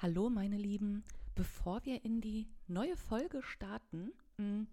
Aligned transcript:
Hallo 0.00 0.30
meine 0.30 0.56
Lieben, 0.56 1.02
bevor 1.34 1.84
wir 1.84 2.04
in 2.04 2.20
die 2.20 2.46
neue 2.68 2.96
Folge 2.96 3.42
starten, 3.42 4.12
hm, 4.36 4.68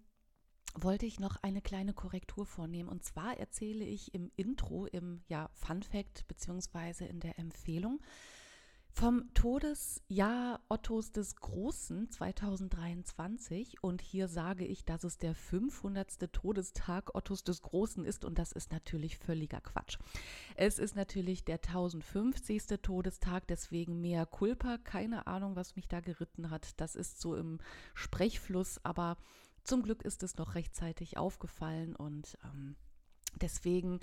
wollte 0.76 1.04
ich 1.04 1.18
noch 1.18 1.34
eine 1.42 1.60
kleine 1.60 1.94
Korrektur 1.94 2.46
vornehmen. 2.46 2.88
Und 2.88 3.02
zwar 3.02 3.36
erzähle 3.36 3.84
ich 3.84 4.14
im 4.14 4.30
Intro, 4.36 4.86
im 4.86 5.24
ja, 5.26 5.50
Fun 5.52 5.82
Fact 5.82 6.28
beziehungsweise 6.28 7.06
in 7.06 7.18
der 7.18 7.40
Empfehlung 7.40 8.00
vom 8.98 9.28
Todesjahr 9.34 10.58
Ottos 10.70 11.12
des 11.12 11.36
Großen 11.36 12.10
2023 12.10 13.82
und 13.82 14.00
hier 14.00 14.26
sage 14.26 14.64
ich, 14.64 14.86
dass 14.86 15.04
es 15.04 15.18
der 15.18 15.34
500. 15.34 16.32
Todestag 16.32 17.14
Ottos 17.14 17.44
des 17.44 17.60
Großen 17.60 18.06
ist 18.06 18.24
und 18.24 18.38
das 18.38 18.52
ist 18.52 18.72
natürlich 18.72 19.18
völliger 19.18 19.60
Quatsch. 19.60 19.98
Es 20.54 20.78
ist 20.78 20.96
natürlich 20.96 21.44
der 21.44 21.56
1050. 21.56 22.80
Todestag, 22.80 23.46
deswegen 23.48 24.00
mehr 24.00 24.24
Culpa, 24.24 24.78
keine 24.78 25.26
Ahnung, 25.26 25.56
was 25.56 25.76
mich 25.76 25.88
da 25.88 26.00
geritten 26.00 26.48
hat. 26.48 26.80
Das 26.80 26.96
ist 26.96 27.20
so 27.20 27.36
im 27.36 27.58
Sprechfluss, 27.92 28.82
aber 28.82 29.18
zum 29.62 29.82
Glück 29.82 30.06
ist 30.06 30.22
es 30.22 30.38
noch 30.38 30.54
rechtzeitig 30.54 31.18
aufgefallen 31.18 31.94
und 31.94 32.38
ähm, 32.44 32.76
deswegen 33.42 34.00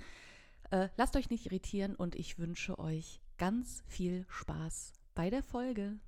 äh, 0.70 0.88
lasst 0.96 1.16
euch 1.16 1.30
nicht 1.30 1.46
irritieren 1.46 1.96
und 1.96 2.14
ich 2.14 2.38
wünsche 2.38 2.78
euch 2.78 3.23
ganz 3.38 3.82
viel 3.86 4.26
Spaß 4.28 4.92
bei 5.14 5.30
der 5.30 5.42
Folge. 5.42 5.98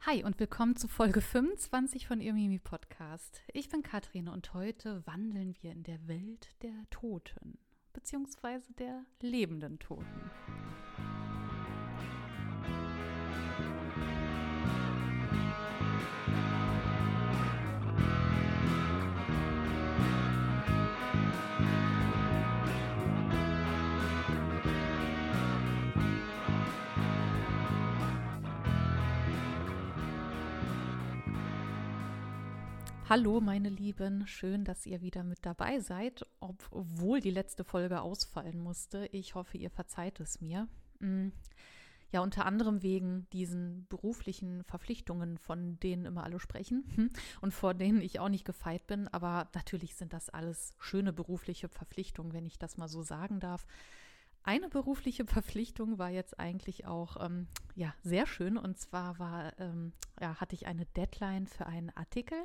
Hi 0.00 0.22
und 0.24 0.38
willkommen 0.38 0.76
zu 0.76 0.88
Folge 0.88 1.20
25 1.20 2.06
von 2.06 2.20
Ihr 2.20 2.32
Mimi 2.32 2.58
Podcast. 2.58 3.42
Ich 3.52 3.68
bin 3.68 3.82
Katrin 3.82 4.28
und 4.28 4.54
heute 4.54 5.04
wandeln 5.06 5.56
wir 5.60 5.72
in 5.72 5.82
der 5.82 6.06
Welt 6.06 6.54
der 6.62 6.74
Toten, 6.90 7.58
beziehungsweise 7.92 8.72
der 8.74 9.04
lebenden 9.20 9.78
Toten. 9.78 10.30
Hallo, 33.14 33.42
meine 33.42 33.68
Lieben, 33.68 34.26
schön, 34.26 34.64
dass 34.64 34.86
ihr 34.86 35.02
wieder 35.02 35.22
mit 35.22 35.44
dabei 35.44 35.80
seid, 35.80 36.26
obwohl 36.40 37.20
die 37.20 37.30
letzte 37.30 37.62
Folge 37.62 38.00
ausfallen 38.00 38.58
musste. 38.58 39.06
Ich 39.12 39.34
hoffe, 39.34 39.58
ihr 39.58 39.68
verzeiht 39.68 40.18
es 40.18 40.40
mir. 40.40 40.66
Mm. 40.98 41.28
Ja, 42.10 42.22
unter 42.22 42.46
anderem 42.46 42.82
wegen 42.82 43.26
diesen 43.34 43.86
beruflichen 43.90 44.64
Verpflichtungen, 44.64 45.36
von 45.36 45.78
denen 45.80 46.06
immer 46.06 46.24
alle 46.24 46.40
sprechen 46.40 46.84
und 47.42 47.52
vor 47.52 47.74
denen 47.74 48.00
ich 48.00 48.18
auch 48.18 48.30
nicht 48.30 48.46
gefeit 48.46 48.86
bin. 48.86 49.08
Aber 49.08 49.46
natürlich 49.52 49.94
sind 49.94 50.14
das 50.14 50.30
alles 50.30 50.72
schöne 50.78 51.12
berufliche 51.12 51.68
Verpflichtungen, 51.68 52.32
wenn 52.32 52.46
ich 52.46 52.58
das 52.58 52.78
mal 52.78 52.88
so 52.88 53.02
sagen 53.02 53.40
darf. 53.40 53.66
Eine 54.42 54.70
berufliche 54.70 55.26
Verpflichtung 55.26 55.98
war 55.98 56.08
jetzt 56.08 56.40
eigentlich 56.40 56.86
auch 56.86 57.22
ähm, 57.22 57.46
ja, 57.74 57.94
sehr 58.02 58.26
schön. 58.26 58.56
Und 58.56 58.78
zwar 58.78 59.18
war, 59.18 59.52
ähm, 59.60 59.92
ja, 60.18 60.40
hatte 60.40 60.54
ich 60.54 60.66
eine 60.66 60.86
Deadline 60.86 61.46
für 61.46 61.66
einen 61.66 61.90
Artikel 61.90 62.38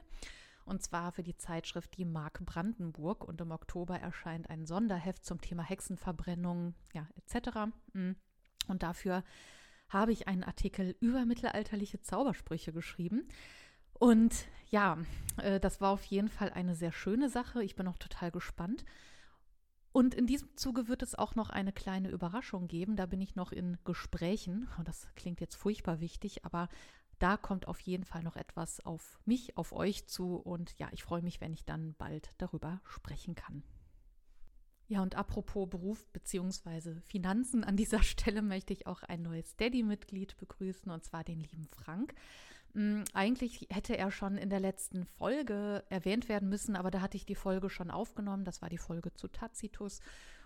und 0.68 0.84
zwar 0.84 1.12
für 1.12 1.24
die 1.24 1.38
Zeitschrift 1.38 1.98
Die 1.98 2.06
Mark 2.06 2.46
Brandenburg. 2.46 3.24
Und 3.24 3.40
im 3.42 3.52
Oktober 3.52 4.00
erscheint 4.00 4.50
ein 4.50 4.66
Sonderheft 4.66 5.26
zum 5.26 5.42
Thema 5.42 5.64
Hexenverbrennung, 5.64 6.76
ja, 6.94 7.08
etc. 7.16 7.72
Mm. 7.94 8.12
Und 8.68 8.84
dafür 8.84 9.24
habe 9.90 10.12
ich 10.12 10.28
einen 10.28 10.44
Artikel 10.44 10.96
über 11.00 11.26
mittelalterliche 11.26 12.02
Zaubersprüche 12.02 12.74
geschrieben. 12.74 13.28
Und 13.94 14.46
ja, 14.70 14.98
äh, 15.38 15.60
das 15.60 15.80
war 15.80 15.92
auf 15.92 16.04
jeden 16.04 16.30
Fall 16.30 16.52
eine 16.52 16.76
sehr 16.76 16.92
schöne 16.92 17.30
Sache. 17.30 17.64
Ich 17.64 17.76
bin 17.76 17.88
auch 17.88 17.98
total 17.98 18.32
gespannt. 18.32 18.84
Und 19.94 20.14
in 20.14 20.28
diesem 20.28 20.56
Zuge 20.58 20.90
wird 20.90 21.02
es 21.02 21.16
auch 21.16 21.36
noch 21.36 21.50
eine 21.50 21.72
kleine 21.72 22.10
Überraschung 22.10 22.68
geben. 22.68 22.98
Da 22.98 23.06
bin 23.06 23.22
ich 23.22 23.36
noch 23.36 23.52
in 23.52 23.78
Gesprächen. 23.86 24.68
Das 24.84 25.08
klingt 25.16 25.40
jetzt 25.40 25.56
furchtbar 25.56 26.02
wichtig, 26.02 26.46
aber 26.46 26.68
da 27.20 27.38
kommt 27.38 27.68
auf 27.68 27.80
jeden 27.80 28.06
Fall 28.06 28.24
noch 28.24 28.36
etwas 28.36 28.80
auf 28.86 29.20
mich, 29.26 29.58
auf 29.58 29.74
euch 29.74 30.06
zu 30.08 30.36
und 30.36 30.78
ja, 30.78 30.90
ich 30.92 31.04
freue 31.04 31.22
mich, 31.22 31.42
wenn 31.42 31.54
ich 31.54 31.66
dann 31.66 31.96
bald 31.98 32.34
darüber 32.38 32.82
sprechen 32.86 33.36
kann. 33.36 33.64
Ja, 34.90 35.02
und 35.02 35.16
apropos 35.16 35.70
Beruf 35.70 36.08
bzw. 36.14 37.02
Finanzen, 37.02 37.64
an 37.64 37.76
dieser 37.76 38.04
Stelle 38.04 38.42
möchte 38.42 38.74
ich 38.74 38.88
auch 38.88 39.04
ein 39.04 39.22
neues 39.22 39.50
Steady-Mitglied 39.52 40.38
begrüßen, 40.38 40.92
und 40.92 41.04
zwar 41.04 41.24
den 41.24 41.42
lieben 41.42 41.68
Frank. 41.68 42.14
Hm, 42.74 43.04
eigentlich 43.14 43.68
hätte 43.70 43.98
er 43.98 44.12
schon 44.12 44.38
in 44.38 44.50
der 44.50 44.60
letzten 44.60 45.06
Folge 45.06 45.84
erwähnt 45.90 46.30
werden 46.30 46.48
müssen, 46.48 46.76
aber 46.76 46.92
da 46.92 47.02
hatte 47.02 47.18
ich 47.18 47.26
die 47.26 47.36
Folge 47.36 47.70
schon 47.70 47.92
aufgenommen. 47.92 48.46
Das 48.46 48.62
war 48.62 48.70
die 48.70 48.78
Folge 48.78 49.14
zu 49.14 49.28
Tacitus. 49.28 50.00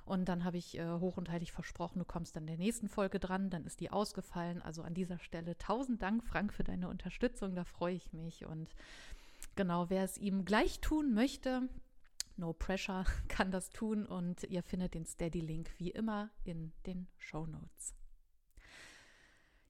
Und 0.05 0.25
dann 0.25 0.43
habe 0.43 0.57
ich 0.57 0.77
äh, 0.77 0.99
hoch 0.99 1.17
und 1.17 1.29
heilig 1.29 1.51
versprochen, 1.51 1.99
du 1.99 2.05
kommst 2.05 2.35
dann 2.35 2.47
der 2.47 2.57
nächsten 2.57 2.89
Folge 2.89 3.19
dran. 3.19 3.49
Dann 3.49 3.65
ist 3.65 3.79
die 3.79 3.91
ausgefallen. 3.91 4.61
Also 4.61 4.83
an 4.83 4.93
dieser 4.93 5.19
Stelle 5.19 5.57
tausend 5.57 6.01
Dank, 6.01 6.23
Frank, 6.23 6.53
für 6.53 6.63
deine 6.63 6.89
Unterstützung. 6.89 7.55
Da 7.55 7.63
freue 7.63 7.95
ich 7.95 8.11
mich. 8.13 8.45
Und 8.45 8.73
genau, 9.55 9.89
wer 9.89 10.03
es 10.03 10.17
ihm 10.17 10.45
gleich 10.45 10.79
tun 10.79 11.13
möchte, 11.13 11.69
no 12.37 12.53
pressure, 12.53 13.05
kann 13.27 13.51
das 13.51 13.69
tun. 13.69 14.05
Und 14.05 14.43
ihr 14.45 14.63
findet 14.63 14.93
den 14.93 15.05
Steady-Link 15.05 15.69
wie 15.77 15.91
immer 15.91 16.29
in 16.43 16.71
den 16.85 17.07
Show 17.17 17.45
Notes. 17.45 18.00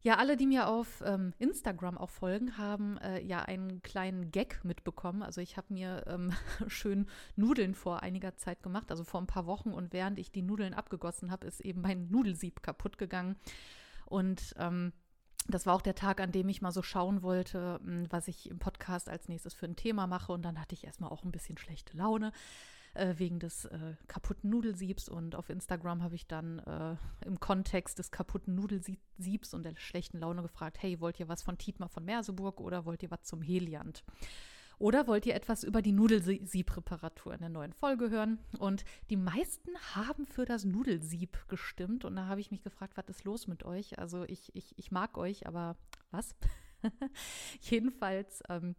Ja, 0.04 0.18
alle, 0.18 0.36
die 0.36 0.48
mir 0.48 0.68
auf 0.68 1.04
ähm, 1.06 1.34
Instagram 1.38 1.96
auch 1.96 2.10
folgen, 2.10 2.58
haben 2.58 2.98
äh, 2.98 3.22
ja 3.22 3.44
einen 3.44 3.84
kleinen 3.84 4.32
Gag 4.32 4.64
mitbekommen. 4.64 5.22
Also 5.22 5.42
ich 5.42 5.58
habe 5.58 5.72
mir 5.72 6.04
ähm, 6.08 6.34
schön 6.68 7.08
Nudeln 7.36 7.76
vor 7.76 8.02
einiger 8.02 8.36
Zeit 8.36 8.64
gemacht, 8.64 8.90
also 8.90 9.04
vor 9.04 9.22
ein 9.22 9.28
paar 9.28 9.46
Wochen. 9.46 9.72
Und 9.72 9.94
während 9.94 10.18
ich 10.18 10.32
die 10.32 10.42
Nudeln 10.42 10.74
abgegossen 10.74 11.30
habe, 11.30 11.46
ist 11.46 11.62
eben 11.62 11.82
mein 11.82 12.10
Nudelsieb 12.10 12.64
kaputt 12.64 12.98
gegangen. 12.98 13.36
Und 14.08 14.56
ähm, 14.58 14.92
das 15.48 15.68
war 15.68 15.76
auch 15.76 15.82
der 15.84 15.96
Tag, 15.96 16.20
an 16.20 16.32
dem 16.32 16.50
ich 16.50 16.64
mal 16.64 16.72
so 16.72 16.82
schauen 16.82 17.22
wollte, 17.22 17.80
hm, 17.84 18.08
was 18.10 18.28
ich 18.28 18.50
im 18.50 18.58
Podcast 18.58 19.08
als 19.08 19.28
nächstes 19.28 19.54
für 19.54 19.68
ein 19.68 19.76
Thema 19.76 20.08
mache. 20.08 20.32
Und 20.32 20.42
dann 20.42 20.60
hatte 20.60 20.74
ich 20.74 20.84
erstmal 20.84 21.12
auch 21.12 21.24
ein 21.24 21.32
bisschen 21.32 21.60
schlechte 21.60 21.96
Laune 21.96 22.32
äh, 22.94 23.16
wegen 23.18 23.40
des 23.40 23.66
äh, 23.66 23.96
kaputten 24.08 24.50
Nudelsiebs. 24.50 25.10
Und 25.10 25.36
auf 25.36 25.50
Instagram 25.50 26.04
habe 26.04 26.16
ich 26.16 26.28
dann 26.28 26.60
äh, 26.60 26.96
im 27.26 27.40
Kontext 27.40 28.00
des 28.00 28.12
kaputten 28.12 28.56
Nudelsiebs 28.56 29.54
und 29.54 29.64
der 29.64 29.76
schlechten 29.78 30.20
Laune 30.20 30.42
gefragt, 30.42 30.82
hey, 30.82 31.00
wollt 31.00 31.20
ihr 31.20 31.28
was 31.28 31.44
von 31.44 31.58
Tietmar 31.58 31.90
von 31.90 32.06
Merseburg 32.06 32.60
oder 32.60 32.86
wollt 32.86 33.04
ihr 33.04 33.12
was 33.12 33.24
zum 33.24 33.42
Heliant? 33.42 34.04
Oder 34.82 35.06
wollt 35.06 35.28
ihr 35.28 35.36
etwas 35.36 35.64
über 35.64 35.84
die 35.84 35.92
Nudelsieb-Reparatur 35.92 37.36
in 37.36 37.40
der 37.42 37.50
neuen 37.50 37.72
Folge 37.72 38.10
hören? 38.10 38.40
Und 38.58 38.84
die 39.12 39.16
meisten 39.16 39.70
haben 39.94 40.26
für 40.26 40.44
das 40.44 40.66
Nudelsieb 40.66 41.38
gestimmt. 41.50 42.04
Und 42.04 42.16
da 42.16 42.26
habe 42.26 42.42
ich 42.42 42.50
mich 42.50 42.64
gefragt, 42.64 42.98
was 42.98 43.08
ist 43.08 43.24
los 43.24 43.46
mit 43.46 43.64
euch? 43.64 44.00
Also 44.00 44.24
ich, 44.24 44.56
ich, 44.56 44.74
ich 44.80 44.90
mag 44.90 45.20
euch, 45.20 45.46
aber 45.46 45.78
was? 46.10 46.36
Jedenfalls 47.62 48.42
ähm, 48.50 48.76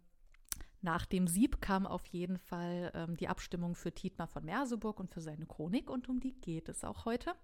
nach 0.82 1.06
dem 1.06 1.26
Sieb 1.26 1.60
kam 1.60 1.86
auf 1.86 2.06
jeden 2.06 2.38
Fall 2.38 2.90
ähm, 2.94 3.16
die 3.16 3.28
Abstimmung 3.28 3.74
für 3.74 3.92
Tietmar 3.92 4.26
von 4.26 4.44
Merseburg 4.44 5.00
und 5.00 5.10
für 5.10 5.20
seine 5.20 5.46
Chronik 5.46 5.90
und 5.90 6.08
um 6.08 6.20
die 6.20 6.32
geht 6.40 6.68
es 6.68 6.84
auch 6.84 7.04
heute. 7.04 7.34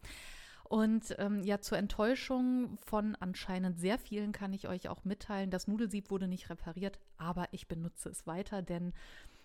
Und 0.64 1.14
ähm, 1.18 1.42
ja, 1.44 1.60
zur 1.60 1.78
Enttäuschung 1.78 2.76
von 2.84 3.16
anscheinend 3.16 3.80
sehr 3.80 3.98
vielen 3.98 4.32
kann 4.32 4.52
ich 4.52 4.68
euch 4.68 4.90
auch 4.90 5.04
mitteilen, 5.04 5.50
das 5.50 5.66
Nudelsieb 5.66 6.10
wurde 6.10 6.28
nicht 6.28 6.50
repariert, 6.50 6.98
aber 7.16 7.48
ich 7.52 7.68
benutze 7.68 8.10
es 8.10 8.26
weiter, 8.26 8.60
denn 8.60 8.92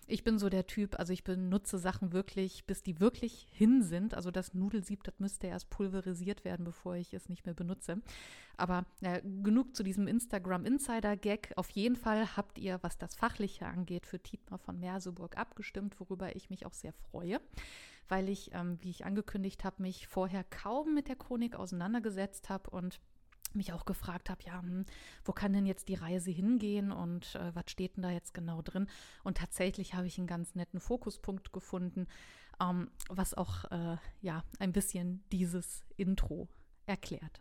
ich 0.06 0.24
bin 0.24 0.38
so 0.38 0.48
der 0.48 0.66
Typ, 0.66 0.98
also 0.98 1.12
ich 1.12 1.24
benutze 1.24 1.78
Sachen 1.78 2.12
wirklich, 2.12 2.64
bis 2.66 2.82
die 2.82 3.00
wirklich 3.00 3.46
hin 3.50 3.82
sind. 3.82 4.14
Also 4.14 4.30
das 4.30 4.54
Nudelsieb, 4.54 5.02
das 5.04 5.18
müsste 5.18 5.46
erst 5.46 5.70
pulverisiert 5.70 6.44
werden, 6.44 6.64
bevor 6.64 6.96
ich 6.96 7.14
es 7.14 7.28
nicht 7.28 7.46
mehr 7.46 7.54
benutze. 7.54 8.00
Aber 8.56 8.84
äh, 9.00 9.20
genug 9.42 9.74
zu 9.74 9.82
diesem 9.82 10.06
Instagram 10.06 10.64
Insider 10.64 11.16
Gag. 11.16 11.52
Auf 11.56 11.70
jeden 11.70 11.96
Fall 11.96 12.36
habt 12.36 12.58
ihr, 12.58 12.78
was 12.82 12.98
das 12.98 13.14
Fachliche 13.14 13.66
angeht, 13.66 14.06
für 14.06 14.20
Tietmar 14.20 14.58
von 14.58 14.78
Merseburg 14.78 15.36
abgestimmt, 15.36 15.98
worüber 15.98 16.36
ich 16.36 16.50
mich 16.50 16.66
auch 16.66 16.74
sehr 16.74 16.92
freue, 16.92 17.40
weil 18.08 18.28
ich, 18.28 18.52
ähm, 18.54 18.78
wie 18.80 18.90
ich 18.90 19.04
angekündigt 19.04 19.64
habe, 19.64 19.82
mich 19.82 20.06
vorher 20.06 20.44
kaum 20.44 20.94
mit 20.94 21.08
der 21.08 21.16
Chronik 21.16 21.56
auseinandergesetzt 21.56 22.48
habe 22.48 22.70
und 22.70 23.00
mich 23.54 23.72
auch 23.72 23.84
gefragt 23.84 24.30
habe, 24.30 24.42
ja, 24.44 24.60
hm, 24.60 24.84
wo 25.24 25.32
kann 25.32 25.52
denn 25.52 25.66
jetzt 25.66 25.88
die 25.88 25.94
Reise 25.94 26.30
hingehen 26.30 26.92
und 26.92 27.34
äh, 27.34 27.54
was 27.54 27.70
steht 27.70 27.96
denn 27.96 28.02
da 28.02 28.10
jetzt 28.10 28.34
genau 28.34 28.62
drin? 28.62 28.88
Und 29.22 29.38
tatsächlich 29.38 29.94
habe 29.94 30.06
ich 30.06 30.18
einen 30.18 30.26
ganz 30.26 30.54
netten 30.54 30.80
Fokuspunkt 30.80 31.52
gefunden, 31.52 32.06
ähm, 32.60 32.90
was 33.08 33.34
auch 33.34 33.64
äh, 33.70 33.96
ja 34.20 34.44
ein 34.58 34.72
bisschen 34.72 35.24
dieses 35.32 35.84
Intro 35.96 36.48
erklärt. 36.86 37.40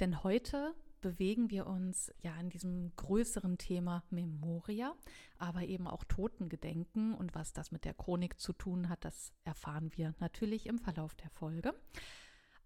Denn 0.00 0.22
heute 0.22 0.74
bewegen 1.00 1.50
wir 1.50 1.66
uns 1.66 2.12
ja 2.20 2.34
in 2.40 2.50
diesem 2.50 2.94
größeren 2.96 3.58
Thema 3.58 4.02
Memoria, 4.10 4.94
aber 5.38 5.62
eben 5.62 5.86
auch 5.86 6.04
Totengedenken 6.04 7.14
und 7.14 7.34
was 7.34 7.52
das 7.52 7.70
mit 7.70 7.84
der 7.84 7.94
Chronik 7.94 8.40
zu 8.40 8.52
tun 8.52 8.88
hat, 8.88 9.04
das 9.04 9.32
erfahren 9.44 9.90
wir 9.94 10.14
natürlich 10.18 10.66
im 10.66 10.78
Verlauf 10.78 11.14
der 11.14 11.30
Folge. 11.30 11.74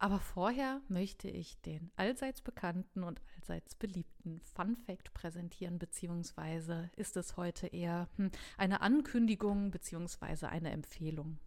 Aber 0.02 0.18
vorher 0.18 0.80
möchte 0.88 1.28
ich 1.28 1.60
den 1.60 1.92
allseits 1.94 2.42
bekannten 2.42 3.04
und 3.04 3.22
allseits 3.36 3.76
beliebten 3.76 4.40
Fun 4.40 4.74
Fact 4.74 5.14
präsentieren, 5.14 5.78
beziehungsweise 5.78 6.90
ist 6.96 7.16
es 7.16 7.36
heute 7.36 7.68
eher 7.68 8.08
hm, 8.16 8.32
eine 8.58 8.80
Ankündigung 8.80 9.70
beziehungsweise 9.70 10.48
eine 10.48 10.72
Empfehlung. 10.72 11.38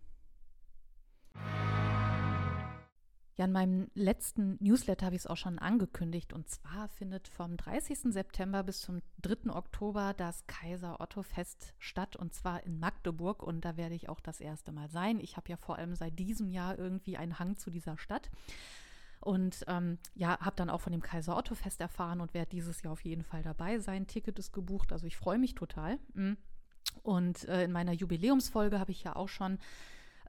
Ja, 3.37 3.45
in 3.45 3.51
meinem 3.51 3.91
letzten 3.95 4.57
Newsletter 4.61 5.07
habe 5.07 5.15
ich 5.15 5.23
es 5.23 5.27
auch 5.27 5.35
schon 5.35 5.59
angekündigt. 5.59 6.31
Und 6.31 6.47
zwar 6.47 6.87
findet 6.87 7.27
vom 7.27 7.57
30. 7.57 8.13
September 8.13 8.63
bis 8.63 8.79
zum 8.79 9.01
3. 9.23 9.53
Oktober 9.53 10.13
das 10.15 10.47
Kaiser 10.47 11.01
Otto 11.01 11.21
Fest 11.21 11.73
statt. 11.77 12.15
Und 12.15 12.33
zwar 12.33 12.63
in 12.63 12.79
Magdeburg. 12.79 13.43
Und 13.43 13.65
da 13.65 13.75
werde 13.75 13.93
ich 13.93 14.07
auch 14.07 14.21
das 14.21 14.39
erste 14.39 14.71
Mal 14.71 14.89
sein. 14.89 15.19
Ich 15.19 15.35
habe 15.35 15.49
ja 15.49 15.57
vor 15.57 15.77
allem 15.77 15.95
seit 15.95 16.17
diesem 16.17 16.49
Jahr 16.49 16.79
irgendwie 16.79 17.17
einen 17.17 17.37
Hang 17.37 17.57
zu 17.57 17.71
dieser 17.71 17.97
Stadt. 17.97 18.29
Und 19.19 19.65
ähm, 19.67 19.97
ja, 20.13 20.39
habe 20.39 20.55
dann 20.55 20.69
auch 20.69 20.81
von 20.81 20.93
dem 20.93 21.01
Kaiser 21.01 21.35
Otto 21.35 21.55
Fest 21.55 21.81
erfahren 21.81 22.21
und 22.21 22.33
werde 22.33 22.51
dieses 22.51 22.83
Jahr 22.83 22.93
auf 22.93 23.03
jeden 23.03 23.23
Fall 23.23 23.43
dabei 23.43 23.79
sein. 23.79 24.07
Ticket 24.07 24.39
ist 24.39 24.53
gebucht. 24.53 24.93
Also 24.93 25.07
ich 25.07 25.17
freue 25.17 25.39
mich 25.39 25.55
total. 25.55 25.99
Mm. 26.13 26.33
Und 27.03 27.43
äh, 27.49 27.65
in 27.65 27.73
meiner 27.73 27.91
Jubiläumsfolge 27.91 28.79
habe 28.79 28.91
ich 28.91 29.03
ja 29.03 29.15
auch 29.15 29.27
schon 29.27 29.59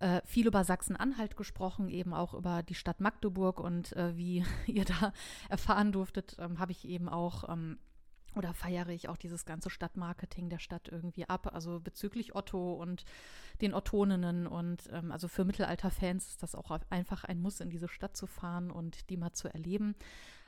äh, 0.00 0.20
viel 0.24 0.46
über 0.46 0.64
Sachsen-Anhalt 0.64 1.36
gesprochen, 1.36 1.88
eben 1.88 2.12
auch 2.12 2.34
über 2.34 2.62
die 2.62 2.74
Stadt 2.74 3.00
Magdeburg 3.00 3.60
und 3.60 3.94
äh, 3.96 4.16
wie 4.16 4.44
ihr 4.66 4.84
da 4.84 5.12
erfahren 5.48 5.92
durftet, 5.92 6.36
ähm, 6.38 6.58
habe 6.58 6.72
ich 6.72 6.86
eben 6.86 7.08
auch 7.08 7.48
ähm, 7.48 7.78
oder 8.36 8.52
feiere 8.52 8.90
ich 8.90 9.08
auch 9.08 9.16
dieses 9.16 9.46
ganze 9.46 9.70
Stadtmarketing 9.70 10.50
der 10.50 10.58
Stadt 10.58 10.88
irgendwie 10.88 11.28
ab. 11.28 11.54
Also 11.54 11.80
bezüglich 11.80 12.34
Otto 12.34 12.74
und 12.74 13.04
den 13.62 13.72
Ottoninnen 13.72 14.46
und 14.46 14.88
ähm, 14.92 15.10
also 15.10 15.26
für 15.26 15.44
Mittelalter-Fans 15.44 16.28
ist 16.28 16.42
das 16.42 16.54
auch 16.54 16.70
einfach 16.90 17.24
ein 17.24 17.40
Muss, 17.40 17.60
in 17.60 17.70
diese 17.70 17.88
Stadt 17.88 18.16
zu 18.16 18.26
fahren 18.26 18.70
und 18.70 19.08
die 19.08 19.16
mal 19.16 19.32
zu 19.32 19.48
erleben. 19.48 19.94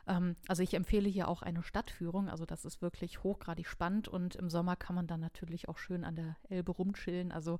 Ähm, 0.08 0.36
also 0.48 0.62
ich 0.62 0.74
empfehle 0.74 1.08
hier 1.08 1.28
auch 1.28 1.42
eine 1.42 1.62
Stadtführung. 1.62 2.28
Also 2.28 2.46
das 2.46 2.64
ist 2.64 2.82
wirklich 2.82 3.22
hochgradig 3.22 3.68
spannend 3.68 4.08
und 4.08 4.34
im 4.36 4.50
Sommer 4.50 4.74
kann 4.76 4.96
man 4.96 5.06
dann 5.06 5.20
natürlich 5.20 5.68
auch 5.68 5.78
schön 5.78 6.04
an 6.04 6.16
der 6.16 6.36
Elbe 6.48 6.72
rumchillen. 6.72 7.30
Also 7.30 7.58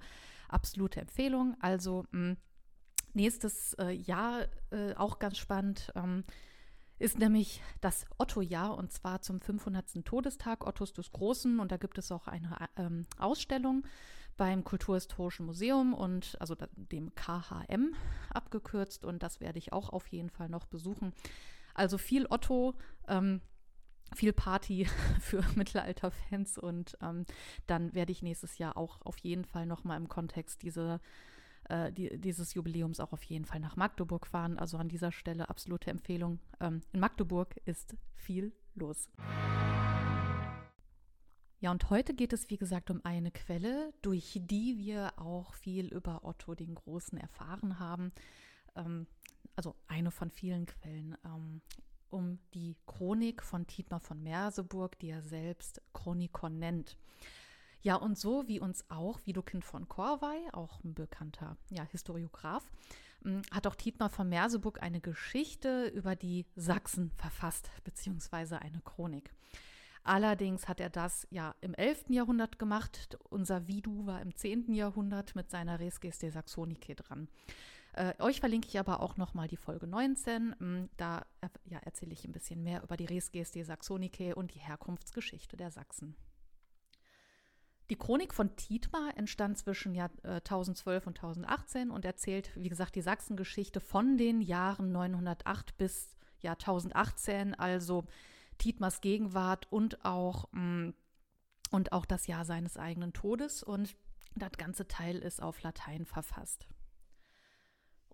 absolute 0.48 1.00
Empfehlung. 1.00 1.56
Also 1.60 2.04
mh, 2.10 2.36
nächstes 3.14 3.74
äh, 3.74 3.90
Jahr 3.90 4.46
äh, 4.70 4.94
auch 4.94 5.18
ganz 5.18 5.38
spannend. 5.38 5.92
Ähm, 5.94 6.24
ist 6.98 7.18
nämlich 7.18 7.62
das 7.80 8.06
Otto-Jahr 8.18 8.76
und 8.76 8.92
zwar 8.92 9.22
zum 9.22 9.40
500. 9.40 10.04
Todestag 10.04 10.66
Ottos 10.66 10.92
des 10.92 11.12
Großen 11.12 11.60
und 11.60 11.70
da 11.70 11.76
gibt 11.76 11.96
es 11.96 12.10
auch 12.10 12.26
eine 12.26 12.56
ähm, 12.76 13.06
Ausstellung 13.18 13.86
beim 14.36 14.64
Kulturhistorischen 14.64 15.46
Museum 15.46 15.94
und 15.94 16.36
also 16.40 16.56
dem 16.74 17.14
KHM 17.14 17.94
abgekürzt 18.30 19.04
und 19.04 19.22
das 19.22 19.40
werde 19.40 19.58
ich 19.58 19.72
auch 19.72 19.90
auf 19.90 20.08
jeden 20.08 20.30
Fall 20.30 20.48
noch 20.48 20.66
besuchen. 20.66 21.12
Also 21.78 21.96
viel 21.96 22.26
Otto, 22.28 22.75
ähm, 23.06 23.40
viel 24.12 24.32
Party 24.32 24.86
für 25.20 25.44
Mittelalter-Fans 25.54 26.58
und 26.58 26.98
ähm, 27.00 27.25
dann 27.69 27.94
werde 27.94 28.10
ich 28.10 28.20
nächstes 28.20 28.58
Jahr 28.58 28.76
auch 28.76 29.00
auf 29.02 29.16
jeden 29.19 29.44
Fall 29.44 29.64
nochmal 29.64 29.96
im 29.96 30.08
Kontext 30.08 30.62
dieser 30.62 31.00
äh, 31.69 31.92
die, 31.92 32.19
dieses 32.19 32.54
Jubiläums 32.54 32.98
auch 32.98 33.12
auf 33.12 33.22
jeden 33.22 33.44
Fall 33.44 33.60
nach 33.60 33.76
Magdeburg 33.76 34.26
fahren. 34.26 34.58
Also 34.58 34.76
an 34.76 34.88
dieser 34.88 35.12
Stelle 35.12 35.48
absolute 35.48 35.90
Empfehlung. 35.90 36.40
Ähm, 36.60 36.80
in 36.92 36.98
Magdeburg 36.98 37.56
ist 37.64 37.96
viel 38.14 38.52
los. 38.75 39.08
Ja, 41.60 41.70
und 41.70 41.90
heute 41.90 42.14
geht 42.14 42.32
es, 42.32 42.50
wie 42.50 42.56
gesagt, 42.56 42.90
um 42.90 43.04
eine 43.04 43.30
Quelle, 43.30 43.92
durch 44.02 44.40
die 44.42 44.78
wir 44.78 45.12
auch 45.16 45.54
viel 45.54 45.86
über 45.92 46.25
Otto 46.25 46.54
den 46.54 46.75
Großen 46.75 47.19
erfahren 47.19 47.78
haben. 47.78 48.12
Ähm, 48.76 49.06
also 49.58 49.75
eine 49.88 50.12
von 50.12 50.31
vielen 50.31 50.66
Quellen, 50.66 51.19
ähm, 51.25 51.60
um 52.10 52.38
die 52.55 52.76
Chronik 52.87 53.43
von 53.43 53.66
Dietmar 53.66 53.99
von 53.99 54.22
Merseburg, 54.22 54.96
die 55.00 55.10
er 55.10 55.20
selbst 55.20 55.82
Chronikon 55.93 56.60
nennt. 56.60 56.96
Ja, 57.82 57.96
und 57.96 58.16
so 58.16 58.46
wie 58.46 58.60
uns 58.60 58.88
auch 58.88 59.19
Widukind 59.26 59.64
von 59.64 59.88
Korvey, 59.88 60.49
auch 60.52 60.82
ein 60.84 60.94
bekannter 60.94 61.56
ja, 61.70 61.82
Historiograf, 61.82 62.70
ähm, 63.25 63.43
hat 63.50 63.66
auch 63.66 63.75
Dietmar 63.75 64.10
von 64.10 64.28
Merseburg 64.28 64.81
eine 64.81 65.00
Geschichte 65.00 65.88
über 65.88 66.14
die 66.14 66.46
Sachsen 66.54 67.11
verfasst, 67.16 67.69
beziehungsweise 67.82 68.62
eine 68.62 68.81
Chronik. 68.82 69.34
Allerdings 70.04 70.69
hat 70.69 70.78
er 70.78 70.88
das 70.88 71.26
ja 71.31 71.56
im 71.62 71.75
11. 71.75 72.11
Jahrhundert 72.11 72.61
gemacht. 72.61 73.19
Unser 73.28 73.66
Vidu 73.66 74.06
war 74.06 74.22
im 74.22 74.37
10. 74.37 74.72
Jahrhundert 74.72 75.34
mit 75.34 75.50
seiner 75.50 75.81
Res 75.81 75.99
Gestae 75.99 76.31
Saxonicae 76.31 76.94
dran. 76.94 77.28
Äh, 77.94 78.14
euch 78.20 78.40
verlinke 78.40 78.69
ich 78.69 78.79
aber 78.79 79.00
auch 79.00 79.17
nochmal 79.17 79.49
die 79.49 79.56
Folge 79.56 79.87
19. 79.87 80.55
Mm, 80.58 80.88
da 80.96 81.26
ja, 81.64 81.79
erzähle 81.79 82.12
ich 82.12 82.25
ein 82.25 82.32
bisschen 82.32 82.62
mehr 82.62 82.82
über 82.82 82.96
die 82.96 83.06
Res 83.06 83.32
Gestae 83.32 83.64
Saxonicae 83.64 84.35
und 84.35 84.55
die 84.55 84.61
Herkunftsgeschichte 84.61 85.56
der 85.56 85.70
Sachsen. 85.70 86.17
Die 87.90 87.96
Chronik 87.96 88.35
von 88.35 88.55
Tietmar 88.56 89.17
entstand 89.17 89.56
zwischen 89.56 89.94
Jahr, 89.94 90.11
äh, 90.23 90.40
1012 90.40 91.06
und 91.06 91.17
1018 91.17 91.90
und 91.90 92.05
erzählt, 92.05 92.50
wie 92.55 92.69
gesagt, 92.69 92.94
die 92.94 93.02
Sachsengeschichte 93.02 93.81
von 93.81 94.19
den 94.19 94.43
Jahren 94.43 94.93
908 94.93 95.76
bis 95.79 96.14
Jahr 96.40 96.58
1018, 96.58 97.55
also 97.55 98.05
Tietmars 98.58 99.00
Gegenwart 99.00 99.73
und 99.73 100.05
auch, 100.05 100.52
mm, 100.52 100.90
und 101.70 101.93
auch 101.93 102.05
das 102.05 102.26
Jahr 102.26 102.44
seines 102.44 102.76
eigenen 102.76 103.14
Todes. 103.14 103.62
Und 103.62 103.96
das 104.37 104.52
ganze 104.52 104.87
Teil 104.87 105.19
ist 105.19 105.43
auf 105.43 105.62
Latein 105.62 106.05
verfasst. 106.05 106.69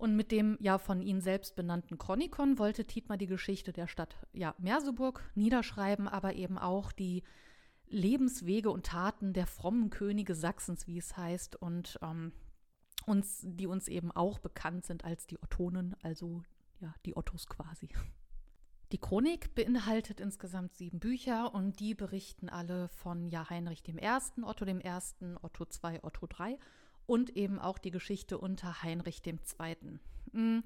Und 0.05 0.17
mit 0.17 0.33
dem 0.33 0.59
ja 0.61 0.77
von 0.77 1.01
ihnen 1.01 1.23
selbst 1.23 1.57
benannten 1.57 1.97
Chronikon 1.97 2.59
wollte 2.59 2.85
Tietmar 2.85 3.17
die 3.17 3.27
Geschichte 3.27 3.73
der 3.73 3.89
Stadt 3.89 4.19
ja, 4.35 4.55
Merseburg 4.59 5.25
niederschreiben, 5.35 6.09
aber 6.09 6.35
eben 6.35 6.59
auch 6.59 6.93
die 6.93 7.23
Lebenswege 7.87 8.71
und 8.71 8.85
Taten 8.85 9.33
der 9.33 9.47
frommen 9.47 9.89
Könige 9.89 10.35
Sachsens, 10.35 10.87
wie 10.87 10.99
es 10.99 11.17
heißt, 11.17 11.57
und 11.57 11.99
ähm, 12.03 12.33
uns, 13.07 13.47
die 13.47 13.67
uns 13.67 13.89
eben 13.89 14.13
auch 14.13 14.41
bekannt 14.41 14.85
sind 14.85 15.07
als 15.07 15.27
die 15.27 15.43
Ottonen, 15.43 15.97
also 16.03 16.43
ja, 16.81 16.95
die 17.07 17.17
Ottos 17.17 17.47
quasi. 17.47 17.89
Die 18.93 18.99
Chronik 18.99 19.55
beinhaltet 19.55 20.21
insgesamt 20.21 20.75
sieben 20.75 21.01
Bücher 21.01 21.55
und 21.55 21.81
die 21.81 21.95
berichten 21.95 22.51
alle 22.51 22.89
von 22.89 23.27
ja, 23.31 23.49
Heinrich 23.49 23.83
I., 23.89 23.95
Otto 24.43 24.67
I., 24.67 24.83
Otto 25.41 25.65
II., 25.65 26.01
Otto 26.03 26.29
III 26.39 26.59
und 27.07 27.37
eben 27.37 27.59
auch 27.59 27.79
die 27.79 27.91
Geschichte 27.91 28.39
unter 28.39 28.83
Heinrich 28.83 29.23
II. 29.27 29.39
Hm. 30.33 30.63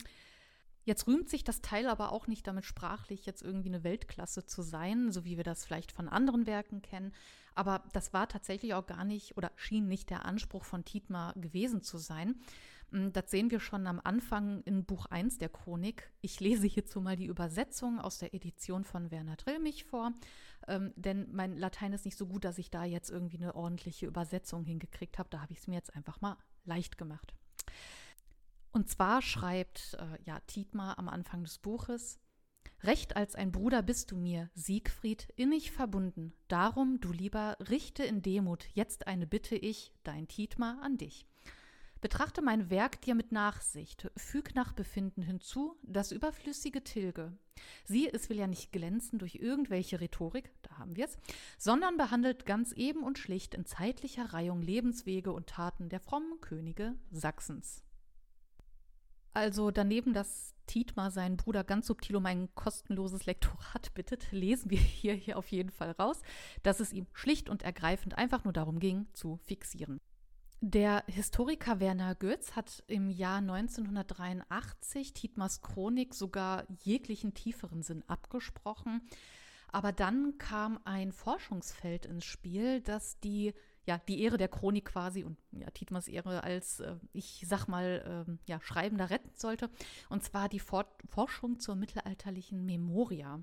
Jetzt 0.85 1.07
rühmt 1.07 1.29
sich 1.29 1.45
das 1.45 1.61
Teil 1.61 1.87
aber 1.87 2.13
auch 2.13 2.29
nicht 2.29 2.47
damit 2.47 2.65
sprachlich 2.65 3.27
jetzt 3.27 3.43
irgendwie 3.43 3.69
eine 3.69 3.85
Weltklasse 3.85 4.47
zu 4.47 4.63
sein, 4.63 5.13
so 5.13 5.27
wie 5.27 5.37
wir 5.37 5.45
das 5.45 5.67
vielleicht 5.67 5.93
von 5.93 6.09
anderen 6.09 6.47
Werken 6.47 6.81
kennen. 6.81 7.13
Aber 7.55 7.85
das 7.93 8.15
war 8.15 8.27
tatsächlich 8.27 8.73
auch 8.73 8.87
gar 8.87 9.05
nicht 9.05 9.37
oder 9.37 9.53
schien 9.57 9.87
nicht 9.87 10.09
der 10.09 10.25
Anspruch 10.25 10.65
von 10.65 10.87
Tietmar 10.87 11.35
gewesen 11.35 11.83
zu 11.83 11.99
sein. 11.99 12.37
Hm, 12.91 13.13
das 13.13 13.31
sehen 13.31 13.51
wir 13.51 13.61
schon 13.61 13.87
am 13.87 14.01
Anfang 14.03 14.63
in 14.63 14.85
Buch 14.85 15.07
1 15.07 15.37
der 15.37 15.51
Chronik. 15.51 16.11
Ich 16.23 16.41
lese 16.41 16.67
hierzu 16.67 17.03
mal 17.03 17.17
die 17.17 17.27
Übersetzung 17.27 18.01
aus 18.01 18.19
der 18.19 18.33
Edition 18.33 18.85
von 18.85 19.11
Werner 19.11 19.37
Drillmich 19.37 19.85
vor 19.85 20.13
ähm, 20.67 20.93
denn 20.97 21.29
mein 21.33 21.57
Latein 21.57 21.93
ist 21.93 22.05
nicht 22.05 22.17
so 22.17 22.27
gut, 22.27 22.45
dass 22.45 22.59
ich 22.59 22.71
da 22.71 22.85
jetzt 22.85 23.11
irgendwie 23.11 23.37
eine 23.37 23.55
ordentliche 23.55 24.07
Übersetzung 24.07 24.65
hingekriegt 24.65 25.19
habe. 25.19 25.29
Da 25.31 25.41
habe 25.41 25.53
ich 25.53 25.61
es 25.61 25.67
mir 25.67 25.77
jetzt 25.77 25.95
einfach 25.95 26.21
mal 26.21 26.37
leicht 26.65 26.99
gemacht. 26.99 27.35
Und 28.73 28.89
zwar 28.89 29.23
schreibt 29.23 29.97
äh, 29.99 30.23
ja 30.25 30.41
Tietmar 30.47 30.99
am 30.99 31.09
Anfang 31.09 31.45
des 31.45 31.59
Buches, 31.59 32.21
Recht 32.83 33.17
als 33.17 33.35
ein 33.35 33.51
Bruder 33.51 33.83
bist 33.83 34.13
du 34.13 34.17
mir, 34.17 34.51
Siegfried, 34.55 35.33
innig 35.35 35.73
verbunden. 35.73 36.33
Darum, 36.47 37.01
du 37.01 37.11
lieber, 37.11 37.57
richte 37.69 38.05
in 38.05 38.23
Demut 38.23 38.67
jetzt 38.75 39.09
eine 39.09 39.27
Bitte 39.27 39.57
ich, 39.57 39.93
dein 40.05 40.29
Tietmar, 40.29 40.81
an 40.83 40.97
dich. 40.97 41.27
Betrachte 42.01 42.43
mein 42.43 42.71
Werk 42.71 43.01
dir 43.03 43.15
mit 43.15 43.33
Nachsicht, 43.33 44.11
füg 44.17 44.55
nach 44.55 44.73
Befinden 44.73 45.23
hinzu, 45.23 45.77
das 45.83 46.13
Überflüssige 46.13 46.85
tilge. 46.85 47.37
Sieh, 47.85 48.09
es 48.09 48.29
will 48.29 48.39
ja 48.39 48.47
nicht 48.47 48.71
glänzen 48.71 49.19
durch 49.19 49.35
irgendwelche 49.35 50.01
Rhetorik, 50.01 50.53
da 50.63 50.79
haben 50.79 50.95
wir 50.95 51.07
es, 51.07 51.19
sondern 51.59 51.97
behandelt 51.97 52.47
ganz 52.47 52.73
eben 52.73 53.03
und 53.03 53.19
schlicht 53.19 53.55
in 53.55 53.65
zeitlicher 53.65 54.33
Reihung 54.33 54.63
Lebenswege 54.63 55.33
und 55.33 55.49
Taten 55.49 55.89
der 55.89 55.99
frommen 55.99 56.41
Könige 56.41 56.95
Sachsens. 57.11 57.83
Also 59.35 59.71
daneben, 59.71 60.13
dass 60.13 60.55
Tietmar 60.67 61.11
seinen 61.11 61.37
Bruder 61.37 61.65
ganz 61.65 61.87
subtil 61.87 62.17
um 62.17 62.27
ein 62.27 62.55
kostenloses 62.55 63.27
Lektorat 63.27 63.93
bittet, 63.95 64.31
lesen 64.31 64.71
wir 64.71 64.79
hier, 64.79 65.15
hier 65.15 65.37
auf 65.37 65.49
jeden 65.51 65.71
Fall 65.71 65.93
raus, 65.93 66.23
dass 66.63 66.81
es 66.81 66.93
ihm 66.93 67.07
schlicht 67.13 67.49
und 67.49 67.63
ergreifend 67.63 68.17
einfach 68.17 68.45
nur 68.45 68.53
darum 68.53 68.79
ging, 68.79 69.07
zu 69.15 69.39
fixieren. 69.45 70.01
Der 70.61 71.05
Historiker 71.07 71.79
Werner 71.79 72.17
Götz 72.17 72.57
hat 72.57 72.83
im 72.89 73.11
Jahr 73.11 73.39
1983 73.39 75.13
Tietmars 75.13 75.63
Chronik 75.63 76.15
sogar 76.15 76.67
jeglichen 76.83 77.33
tieferen 77.33 77.83
Sinn 77.83 78.03
abgesprochen. 78.09 79.03
Aber 79.71 79.93
dann 79.93 80.37
kam 80.39 80.81
ein 80.85 81.13
Forschungsfeld 81.13 82.07
ins 82.07 82.25
Spiel, 82.25 82.81
das 82.81 83.21
die 83.21 83.55
ja, 83.89 83.99
die 84.07 84.23
Ehre 84.23 84.37
der 84.37 84.49
Chronik 84.49 84.85
quasi 84.85 85.25
und 85.25 85.39
ja, 85.51 85.71
Tietmers 85.71 86.09
Ehre 86.09 86.45
als, 86.45 86.81
äh, 86.81 86.97
ich 87.15 87.47
sag 87.49 87.69
mal, 87.69 88.27
äh, 88.29 88.33
ja, 88.47 88.61
Schreibender 88.61 89.09
retten 89.09 89.31
sollte. 89.35 89.71
Und 90.11 90.23
zwar 90.23 90.51
die 90.51 90.61
For 90.61 90.87
Forschung 91.09 91.59
zur 91.59 91.75
mittelalterlichen 91.75 92.67
Memoria. 92.67 93.41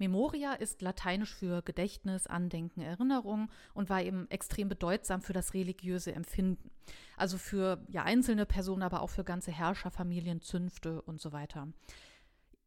Memoria 0.00 0.54
ist 0.54 0.82
lateinisch 0.82 1.34
für 1.34 1.62
Gedächtnis, 1.62 2.26
Andenken, 2.26 2.80
Erinnerung 2.80 3.50
und 3.74 3.88
war 3.88 4.02
eben 4.02 4.28
extrem 4.30 4.68
bedeutsam 4.68 5.20
für 5.20 5.32
das 5.32 5.54
religiöse 5.54 6.12
Empfinden. 6.12 6.70
Also 7.16 7.38
für 7.38 7.84
ja, 7.88 8.02
einzelne 8.02 8.46
Personen, 8.46 8.82
aber 8.82 9.02
auch 9.02 9.10
für 9.10 9.24
ganze 9.24 9.52
Herrscherfamilien, 9.52 10.40
Zünfte 10.40 11.02
und 11.02 11.20
so 11.20 11.32
weiter. 11.32 11.68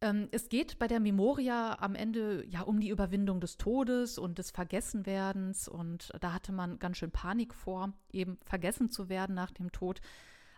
Ähm, 0.02 0.28
es 0.32 0.50
geht 0.50 0.80
bei 0.80 0.88
der 0.88 1.00
Memoria 1.00 1.78
am 1.80 1.96
Ende 1.96 2.46
ja 2.48 2.62
um 2.62 2.80
die 2.80 2.90
Überwindung 2.90 3.40
des 3.40 3.58
Todes 3.58 4.18
und 4.18 4.38
des 4.38 4.52
Vergessenwerdens 4.52 5.68
und 5.68 6.12
da 6.20 6.34
hatte 6.34 6.52
man 6.52 6.78
ganz 6.78 6.98
schön 6.98 7.12
Panik 7.12 7.54
vor, 7.54 7.94
eben 8.12 8.38
vergessen 8.46 8.90
zu 8.90 9.10
werden 9.10 9.34
nach 9.34 9.52
dem 9.52 9.72
Tod. 9.72 10.02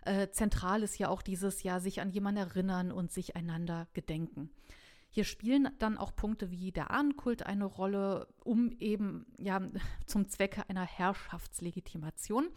Äh, 0.04 0.30
zentral 0.30 0.82
ist 0.82 0.98
ja 0.98 1.08
auch 1.08 1.22
dieses 1.22 1.62
ja 1.62 1.80
sich 1.80 2.00
an 2.00 2.10
jemanden 2.10 2.40
erinnern 2.40 2.92
und 2.92 3.12
sich 3.12 3.34
einander 3.34 3.86
gedenken. 3.94 4.50
Hier 5.16 5.24
spielen 5.24 5.70
dann 5.78 5.96
auch 5.96 6.14
Punkte 6.14 6.50
wie 6.50 6.72
der 6.72 6.90
Ahnenkult 6.90 7.46
eine 7.46 7.64
Rolle, 7.64 8.28
um 8.44 8.70
eben 8.72 9.24
ja 9.38 9.62
zum 10.06 10.28
Zwecke 10.28 10.68
einer 10.68 10.84
Herrschaftslegitimation. 10.84 12.50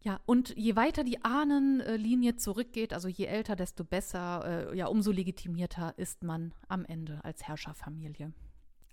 Ja, 0.00 0.20
und 0.24 0.56
je 0.56 0.76
weiter 0.76 1.02
die 1.02 1.24
Ahnenlinie 1.24 2.36
zurückgeht, 2.36 2.92
also 2.92 3.08
je 3.08 3.24
älter, 3.24 3.56
desto 3.56 3.82
besser, 3.82 4.70
äh, 4.70 4.76
ja, 4.76 4.86
umso 4.86 5.10
legitimierter 5.10 5.98
ist 5.98 6.22
man 6.22 6.54
am 6.68 6.84
Ende 6.84 7.24
als 7.24 7.42
Herrscherfamilie. 7.42 8.32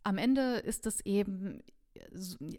Am 0.02 0.18
Ende 0.18 0.56
ist 0.56 0.88
es 0.88 1.06
eben 1.06 1.62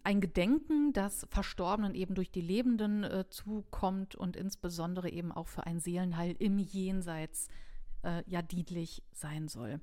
ein 0.04 0.20
Gedenken, 0.20 0.92
das 0.92 1.26
Verstorbenen 1.30 1.96
eben 1.96 2.14
durch 2.14 2.30
die 2.30 2.42
Lebenden 2.42 3.02
äh, 3.02 3.24
zukommt 3.28 4.14
und 4.14 4.36
insbesondere 4.36 5.10
eben 5.10 5.32
auch 5.32 5.48
für 5.48 5.66
ein 5.66 5.80
Seelenheil 5.80 6.36
im 6.38 6.58
Jenseits 6.58 7.48
äh, 8.04 8.22
ja 8.28 8.40
dienlich 8.40 9.02
sein 9.12 9.48
soll. 9.48 9.80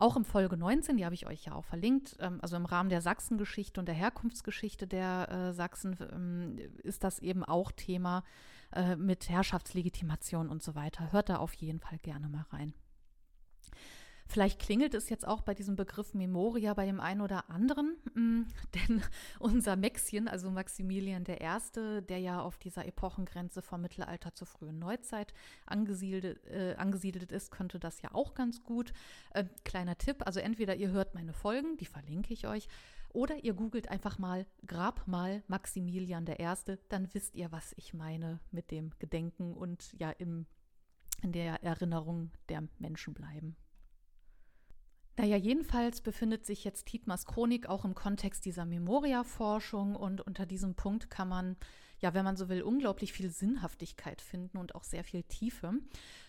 Auch 0.00 0.16
im 0.16 0.24
Folge 0.24 0.56
19, 0.56 0.96
die 0.96 1.04
habe 1.04 1.16
ich 1.16 1.26
euch 1.26 1.44
ja 1.44 1.54
auch 1.54 1.64
verlinkt, 1.64 2.16
ähm, 2.20 2.38
also 2.40 2.54
im 2.54 2.66
Rahmen 2.66 2.88
der 2.88 3.02
Sachsengeschichte 3.02 3.80
und 3.80 3.86
der 3.86 3.96
Herkunftsgeschichte 3.96 4.86
der 4.86 5.28
äh, 5.28 5.52
Sachsen 5.52 5.96
ähm, 6.12 6.56
ist 6.84 7.02
das 7.02 7.18
eben 7.18 7.44
auch 7.44 7.72
Thema 7.72 8.22
äh, 8.72 8.94
mit 8.94 9.28
Herrschaftslegitimation 9.28 10.48
und 10.48 10.62
so 10.62 10.76
weiter. 10.76 11.10
Hört 11.10 11.28
da 11.28 11.36
auf 11.36 11.52
jeden 11.54 11.80
Fall 11.80 11.98
gerne 11.98 12.28
mal 12.28 12.46
rein. 12.50 12.74
Vielleicht 14.30 14.60
klingelt 14.60 14.92
es 14.92 15.08
jetzt 15.08 15.26
auch 15.26 15.40
bei 15.40 15.54
diesem 15.54 15.74
Begriff 15.74 16.12
Memoria 16.12 16.74
bei 16.74 16.84
dem 16.84 17.00
einen 17.00 17.22
oder 17.22 17.48
anderen, 17.48 17.96
mm, 18.14 18.42
denn 18.74 19.02
unser 19.38 19.74
Maxchen, 19.74 20.28
also 20.28 20.50
Maximilian 20.50 21.24
I., 21.26 22.02
der 22.02 22.18
ja 22.18 22.42
auf 22.42 22.58
dieser 22.58 22.86
Epochengrenze 22.86 23.62
vom 23.62 23.80
Mittelalter 23.80 24.34
zur 24.34 24.46
frühen 24.46 24.78
Neuzeit 24.78 25.32
angesiedelt, 25.64 26.46
äh, 26.46 26.74
angesiedelt 26.76 27.32
ist, 27.32 27.50
könnte 27.50 27.78
das 27.78 28.02
ja 28.02 28.10
auch 28.12 28.34
ganz 28.34 28.62
gut. 28.62 28.92
Äh, 29.30 29.44
kleiner 29.64 29.96
Tipp, 29.96 30.26
also 30.26 30.40
entweder 30.40 30.76
ihr 30.76 30.90
hört 30.90 31.14
meine 31.14 31.32
Folgen, 31.32 31.78
die 31.78 31.86
verlinke 31.86 32.34
ich 32.34 32.46
euch, 32.46 32.68
oder 33.14 33.42
ihr 33.42 33.54
googelt 33.54 33.88
einfach 33.88 34.18
mal 34.18 34.46
Grabmal 34.66 35.42
Maximilian 35.48 36.26
I., 36.26 36.76
dann 36.90 37.08
wisst 37.14 37.34
ihr, 37.34 37.50
was 37.50 37.72
ich 37.78 37.94
meine 37.94 38.40
mit 38.50 38.70
dem 38.70 38.90
Gedenken 38.98 39.54
und 39.54 39.94
ja 39.98 40.10
im, 40.10 40.44
in 41.22 41.32
der 41.32 41.62
Erinnerung 41.62 42.30
der 42.50 42.68
Menschen 42.78 43.14
bleiben. 43.14 43.56
Naja, 45.18 45.36
jedenfalls 45.36 46.00
befindet 46.00 46.46
sich 46.46 46.62
jetzt 46.62 46.86
Tietmers 46.86 47.26
Chronik 47.26 47.68
auch 47.68 47.84
im 47.84 47.96
Kontext 47.96 48.44
dieser 48.44 48.64
Memoria-Forschung 48.64 49.96
und 49.96 50.20
unter 50.20 50.46
diesem 50.46 50.76
Punkt 50.76 51.10
kann 51.10 51.28
man, 51.28 51.56
ja, 51.98 52.14
wenn 52.14 52.24
man 52.24 52.36
so 52.36 52.48
will, 52.48 52.62
unglaublich 52.62 53.12
viel 53.12 53.28
Sinnhaftigkeit 53.28 54.22
finden 54.22 54.58
und 54.58 54.76
auch 54.76 54.84
sehr 54.84 55.02
viel 55.02 55.24
Tiefe. 55.24 55.72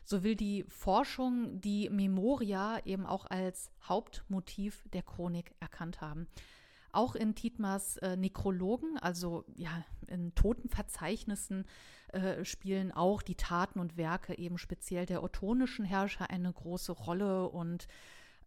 So 0.06 0.24
will 0.24 0.36
die 0.36 0.66
Forschung 0.68 1.62
die 1.62 1.88
Memoria 1.92 2.84
eben 2.84 3.06
auch 3.06 3.28
als 3.28 3.70
Hauptmotiv 3.88 4.82
der 4.92 5.04
Chronik 5.04 5.54
erkannt 5.60 6.02
haben. 6.02 6.28
Auch 6.92 7.14
in 7.14 7.36
Tietmers 7.36 7.98
äh, 7.98 8.18
Nekrologen, 8.18 8.98
also 8.98 9.46
ja, 9.56 9.86
in 10.08 10.34
Totenverzeichnissen, 10.34 11.68
äh, 12.08 12.44
spielen 12.44 12.92
auch 12.92 13.22
die 13.22 13.36
Taten 13.36 13.80
und 13.80 13.98
Werke 13.98 14.36
eben 14.40 14.58
speziell 14.58 15.06
der 15.06 15.22
ottonischen 15.22 15.86
Herrscher 15.86 16.32
eine 16.32 16.52
große 16.52 16.92
Rolle 16.92 17.50
und 17.50 17.88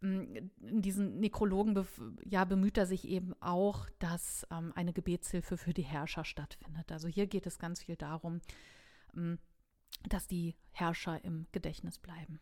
in 0.03 0.81
diesen 0.81 1.19
Nekrologen 1.19 1.87
ja, 2.25 2.43
bemüht 2.43 2.77
er 2.77 2.85
sich 2.85 3.07
eben 3.07 3.33
auch, 3.41 3.89
dass 3.99 4.45
ähm, 4.51 4.73
eine 4.75 4.93
Gebetshilfe 4.93 5.57
für 5.57 5.73
die 5.73 5.83
Herrscher 5.83 6.25
stattfindet. 6.25 6.91
Also 6.91 7.07
hier 7.07 7.27
geht 7.27 7.47
es 7.47 7.57
ganz 7.57 7.83
viel 7.83 7.95
darum, 7.95 8.41
ähm, 9.15 9.39
dass 10.09 10.27
die 10.27 10.55
Herrscher 10.71 11.23
im 11.23 11.47
Gedächtnis 11.53 11.99
bleiben. 11.99 12.39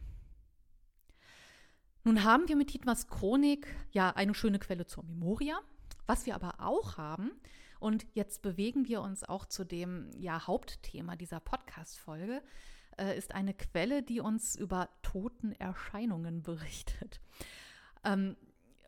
Nun 2.03 2.23
haben 2.23 2.47
wir 2.47 2.55
mit 2.55 2.73
Dietmars 2.73 3.07
Chronik 3.07 3.67
ja 3.91 4.09
eine 4.09 4.33
schöne 4.33 4.57
Quelle 4.57 4.87
zur 4.87 5.03
Memoria. 5.03 5.59
Was 6.07 6.25
wir 6.25 6.33
aber 6.33 6.55
auch 6.59 6.97
haben, 6.97 7.31
und 7.79 8.05
jetzt 8.13 8.43
bewegen 8.43 8.87
wir 8.87 9.01
uns 9.01 9.23
auch 9.23 9.45
zu 9.45 9.63
dem 9.63 10.11
ja, 10.17 10.45
Hauptthema 10.45 11.15
dieser 11.15 11.39
Podcast-Folge, 11.39 12.43
äh, 13.01 13.17
ist 13.17 13.33
eine 13.33 13.53
Quelle, 13.53 14.03
die 14.03 14.21
uns 14.21 14.55
über 14.55 14.89
Totenerscheinungen 15.01 16.43
berichtet. 16.43 17.19
Ähm, 18.03 18.37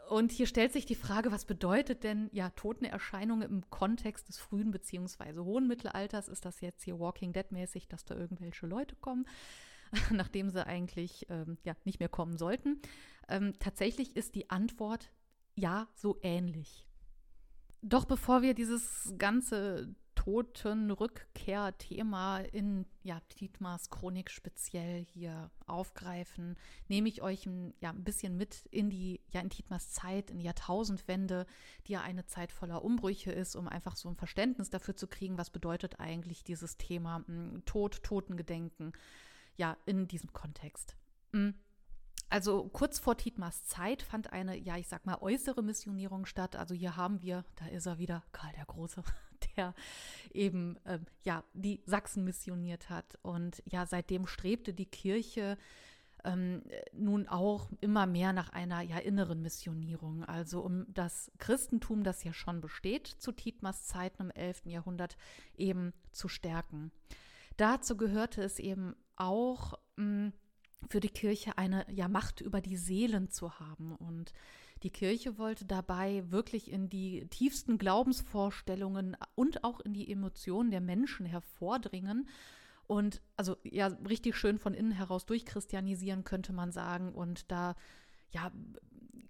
und 0.10 0.32
hier 0.32 0.48
stellt 0.48 0.74
sich 0.74 0.86
die 0.86 0.96
Frage, 0.96 1.32
was 1.32 1.46
bedeutet 1.46 2.04
denn 2.04 2.30
ja 2.34 2.50
Totenerscheinungen 2.52 3.50
im 3.50 3.70
Kontext 3.70 4.30
des 4.30 4.38
frühen 4.38 4.72
bzw. 4.72 5.40
hohen 5.40 5.68
Mittelalters? 5.68 6.28
Ist 6.28 6.46
das 6.46 6.62
jetzt 6.62 6.84
hier 6.84 7.00
Walking 7.00 7.34
Dead 7.34 7.52
mäßig, 7.52 7.88
dass 7.88 8.06
da 8.06 8.16
irgendwelche 8.16 8.68
Leute 8.68 8.96
kommen, 8.98 9.26
nachdem 10.12 10.50
sie 10.50 10.66
eigentlich 10.66 11.26
ähm, 11.30 11.58
ja 11.64 11.74
nicht 11.86 12.00
mehr 12.00 12.10
kommen 12.10 12.38
sollten? 12.38 12.82
Ähm, 13.28 13.54
tatsächlich 13.60 14.16
ist 14.16 14.36
die 14.36 14.50
Antwort 14.50 15.10
ja 15.56 15.88
so 15.96 16.20
ähnlich. 16.22 16.86
Doch 17.82 18.06
bevor 18.06 18.42
wir 18.42 18.54
dieses 18.54 19.14
ganze 19.18 19.96
Totenrückkehr-Thema 20.24 22.40
in 22.40 22.86
ja, 23.04 23.22
Dietmars 23.40 23.90
Chronik 23.90 24.30
speziell 24.32 25.04
hier 25.04 25.52
aufgreifen, 25.68 26.56
nehme 26.88 27.10
ich 27.10 27.22
euch 27.22 27.46
ein, 27.46 27.74
ja, 27.82 27.90
ein 27.90 28.06
bisschen 28.06 28.38
mit 28.38 28.66
in 28.72 28.90
die, 28.90 29.20
ja, 29.32 29.42
in 29.42 29.50
Dietmars 29.50 29.92
Zeit, 29.92 30.32
in 30.32 30.40
die 30.40 30.46
Jahrtausendwende, 30.46 31.46
die 31.88 31.92
ja 31.94 32.02
eine 32.02 32.26
Zeit 32.26 32.54
voller 32.54 32.86
Umbrüche 32.86 33.34
ist, 33.34 33.58
um 33.58 33.68
einfach 33.68 33.98
so 33.98 34.08
ein 34.08 34.16
Verständnis 34.16 34.70
dafür 34.70 34.96
zu 34.96 35.08
kriegen, 35.08 35.38
was 35.38 35.50
bedeutet 35.50 36.00
eigentlich 36.00 36.46
dieses 36.46 36.78
Thema 36.78 37.22
hm, 37.26 37.66
Tod, 37.66 38.02
Totengedenken, 38.04 38.94
ja, 39.58 39.76
in 39.86 40.08
diesem 40.08 40.32
Kontext. 40.32 40.96
Mhm. 41.34 41.56
Also 42.30 42.70
kurz 42.70 42.98
vor 42.98 43.18
Tietmars 43.18 43.66
Zeit 43.66 44.02
fand 44.02 44.32
eine, 44.32 44.58
ja, 44.58 44.78
ich 44.78 44.88
sag 44.88 45.06
mal, 45.06 45.18
äußere 45.20 45.62
Missionierung 45.62 46.26
statt. 46.26 46.56
Also 46.56 46.74
hier 46.74 46.96
haben 46.96 47.22
wir, 47.22 47.44
da 47.58 47.68
ist 47.68 47.86
er 47.86 48.00
wieder, 48.00 48.24
Karl 48.32 48.54
der 48.54 48.66
Große, 48.66 49.04
der 49.56 49.74
eben 50.34 50.78
äh, 50.86 51.00
ja 51.24 51.44
die 51.54 51.82
Sachsen 51.86 52.24
missioniert 52.24 52.90
hat. 52.90 53.18
Und 53.22 53.62
ja, 53.66 53.86
seitdem 53.86 54.28
strebte 54.28 54.74
die 54.74 54.86
Kirche 54.86 55.58
ähm, 56.24 56.64
nun 56.94 57.28
auch 57.28 57.70
immer 57.82 58.06
mehr 58.06 58.34
nach 58.34 58.50
einer 58.50 58.82
ja 58.82 58.98
inneren 58.98 59.42
Missionierung, 59.42 60.24
also 60.24 60.62
um 60.62 60.86
das 60.94 61.32
Christentum, 61.38 62.04
das 62.04 62.24
ja 62.24 62.34
schon 62.34 62.62
besteht 62.62 63.08
zu 63.08 63.32
Tietmars 63.32 63.88
Zeiten 63.88 64.24
im 64.24 64.32
11. 64.32 64.66
Jahrhundert, 64.66 65.18
eben 65.58 65.94
zu 66.12 66.28
stärken. 66.28 66.92
Dazu 67.58 67.98
gehörte 67.98 68.42
es 68.42 68.60
eben 68.60 68.96
auch 69.16 69.74
mh, 69.98 70.04
hm, 70.04 70.34
für 70.90 71.00
die 71.00 71.10
Kirche 71.10 71.58
eine 71.58 71.86
ja, 71.92 72.08
Macht 72.08 72.42
über 72.42 72.62
die 72.62 72.78
Seelen 72.78 73.30
zu 73.30 73.60
haben 73.60 73.96
und 73.96 74.34
die 74.84 74.90
Kirche 74.90 75.38
wollte 75.38 75.66
dabei 75.66 76.24
wirklich 76.30 76.70
in 76.72 76.90
die 76.90 77.26
tiefsten 77.30 77.78
Glaubensvorstellungen 77.78 79.16
und 79.36 79.64
auch 79.64 79.80
in 79.80 79.94
die 79.94 80.12
Emotionen 80.12 80.72
der 80.72 80.82
Menschen 80.82 81.26
hervordringen 81.26 82.28
und 82.86 83.22
also 83.38 83.56
ja 83.64 83.88
richtig 83.88 84.36
schön 84.36 84.60
von 84.60 84.74
innen 84.74 84.92
heraus 84.92 85.26
durchchristianisieren 85.26 86.26
könnte 86.26 86.52
man 86.52 86.72
sagen 86.72 87.14
und 87.14 87.50
da 87.50 87.76
ja 88.32 88.52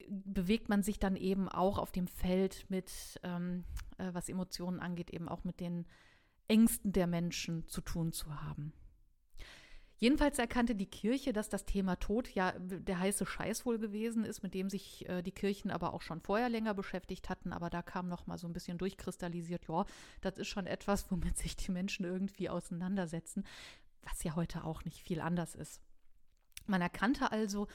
bewegt 0.08 0.70
man 0.70 0.84
sich 0.84 1.00
dann 1.00 1.16
eben 1.16 1.50
auch 1.50 1.78
auf 1.78 1.92
dem 1.92 2.08
Feld 2.08 2.66
mit 2.70 3.20
ähm, 3.24 3.64
äh, 3.98 4.10
was 4.14 4.30
Emotionen 4.30 4.80
angeht 4.80 5.12
eben 5.12 5.30
auch 5.30 5.44
mit 5.44 5.60
den 5.60 5.86
Ängsten 6.48 6.92
der 6.92 7.08
Menschen 7.08 7.68
zu 7.68 7.82
tun 7.82 8.12
zu 8.12 8.42
haben. 8.42 8.74
Jedenfalls 10.04 10.38
erkannte 10.38 10.76
die 10.76 10.90
Kirche, 10.90 11.32
dass 11.32 11.48
das 11.48 11.64
Thema 11.64 11.96
Tod 11.96 12.28
ja 12.28 12.52
der 12.60 13.00
heiße 13.00 13.26
Scheiß 13.26 13.66
wohl 13.66 13.80
gewesen 13.80 14.26
ist, 14.26 14.44
mit 14.44 14.54
dem 14.54 14.70
sich 14.70 15.08
äh, 15.08 15.22
die 15.22 15.32
Kirchen 15.32 15.72
aber 15.72 15.94
auch 15.94 16.02
schon 16.02 16.20
vorher 16.20 16.50
länger 16.50 16.74
beschäftigt 16.74 17.30
hatten. 17.30 17.54
Aber 17.54 17.70
da 17.70 17.82
kam 17.82 18.10
noch 18.10 18.28
mal 18.28 18.38
so 18.38 18.46
ein 18.46 18.52
bisschen 18.52 18.78
durchkristallisiert, 18.78 19.70
ja, 19.70 19.86
das 20.20 20.38
ist 20.40 20.50
schon 20.50 20.68
etwas, 20.68 21.10
womit 21.10 21.38
sich 21.38 21.56
die 21.56 21.72
Menschen 21.72 22.06
irgendwie 22.06 22.50
auseinandersetzen, 22.50 23.46
was 24.02 24.22
ja 24.26 24.36
heute 24.36 24.66
auch 24.66 24.84
nicht 24.84 25.02
viel 25.02 25.22
anders 25.22 25.56
ist. 25.56 25.80
Man 26.68 26.82
erkannte 26.82 27.32
also, 27.32 27.68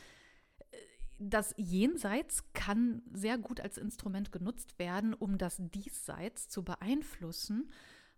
äh, 0.71 0.77
das 1.19 1.55
Jenseits 1.57 2.45
kann 2.53 3.01
sehr 3.11 3.39
gut 3.39 3.59
als 3.59 3.79
Instrument 3.79 4.33
genutzt 4.33 4.79
werden, 4.79 5.15
um 5.15 5.39
das 5.39 5.57
Diesseits 5.59 6.51
zu 6.51 6.63
beeinflussen, 6.63 7.71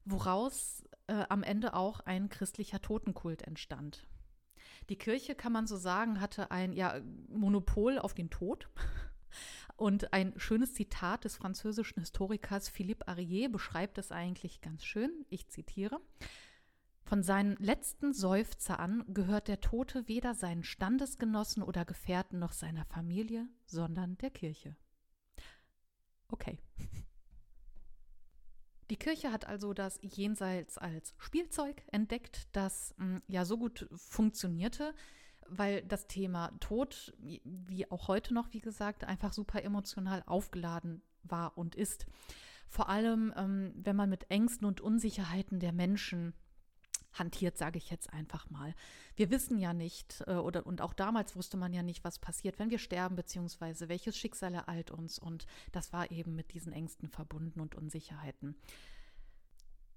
woraus 0.04 0.85
äh, 1.07 1.25
am 1.28 1.42
Ende 1.42 1.75
auch 1.75 2.00
ein 2.00 2.28
christlicher 2.28 2.80
Totenkult 2.80 3.42
entstand. 3.42 4.07
Die 4.88 4.97
Kirche, 4.97 5.35
kann 5.35 5.52
man 5.52 5.66
so 5.66 5.76
sagen, 5.76 6.21
hatte 6.21 6.50
ein 6.50 6.73
ja, 6.73 7.00
Monopol 7.28 7.99
auf 7.99 8.14
den 8.14 8.30
Tod. 8.30 8.69
Und 9.76 10.12
ein 10.12 10.35
schönes 10.37 10.75
Zitat 10.75 11.25
des 11.25 11.37
französischen 11.37 12.00
Historikers 12.00 12.69
Philippe 12.69 13.09
Arié 13.09 13.49
beschreibt 13.49 13.97
es 13.99 14.12
eigentlich 14.12 14.61
ganz 14.61 14.85
schön. 14.85 15.25
Ich 15.30 15.49
zitiere. 15.49 16.00
Von 17.02 17.23
seinen 17.23 17.57
letzten 17.57 18.12
Seufzer 18.12 18.78
an 18.78 19.04
gehört 19.09 19.49
der 19.49 19.61
Tote 19.61 20.07
weder 20.07 20.35
seinen 20.35 20.64
Standesgenossen 20.64 21.62
oder 21.62 21.85
Gefährten 21.85 22.38
noch 22.38 22.52
seiner 22.52 22.85
Familie, 22.85 23.49
sondern 23.64 24.19
der 24.19 24.30
Kirche. 24.30 24.76
Okay. 26.28 26.59
Die 28.90 28.97
Kirche 28.97 29.30
hat 29.30 29.47
also 29.47 29.73
das 29.73 30.00
Jenseits 30.02 30.76
als 30.76 31.14
Spielzeug 31.16 31.82
entdeckt, 31.92 32.49
das 32.52 32.92
hm, 32.99 33.23
ja 33.28 33.44
so 33.44 33.56
gut 33.56 33.88
funktionierte, 33.94 34.94
weil 35.49 35.82
das 35.82 36.09
Thema 36.09 36.52
Tod, 36.59 37.14
wie 37.18 37.90
auch 37.90 38.09
heute 38.09 38.35
noch, 38.35 38.52
wie 38.52 38.61
gesagt, 38.61 39.04
einfach 39.04 39.32
super 39.32 39.62
emotional 39.62 40.25
aufgeladen 40.26 41.02
war 41.23 41.56
und 41.56 41.76
ist. 41.76 42.06
Vor 42.68 42.88
allem, 42.88 43.32
ähm, 43.37 43.73
wenn 43.76 43.97
man 43.97 44.11
mit 44.11 44.30
Ängsten 44.30 44.66
und 44.66 44.80
Unsicherheiten 44.80 45.61
der 45.61 45.73
Menschen 45.73 46.35
hantiert, 47.12 47.57
sage 47.59 47.79
ich 47.79 47.90
jetzt 47.90 48.12
einfach 48.12 48.50
mal. 48.50 48.75
Wir 49.17 49.31
wissen 49.31 49.59
ja 49.59 49.73
nicht, 49.73 50.23
äh, 50.26 50.35
oder 50.35 50.67
und 50.67 50.81
auch 50.81 50.95
damals 50.95 51.37
wusste 51.37 51.57
man 51.57 51.73
ja 51.73 51.83
nicht, 51.83 52.05
was 52.05 52.19
passiert, 52.19 52.59
wenn 52.59 52.71
wir 52.71 52.79
sterben, 52.79 53.17
beziehungsweise 53.17 53.88
welches 53.88 54.17
Schicksal 54.17 54.55
ereilt 54.55 54.90
uns. 54.90 55.19
Und 55.19 55.47
das 55.73 55.93
war 55.93 56.11
eben 56.11 56.35
mit 56.35 56.52
diesen 56.52 56.73
Ängsten 56.73 57.09
verbunden 57.09 57.61
und 57.61 57.75
Unsicherheiten. 57.75 58.57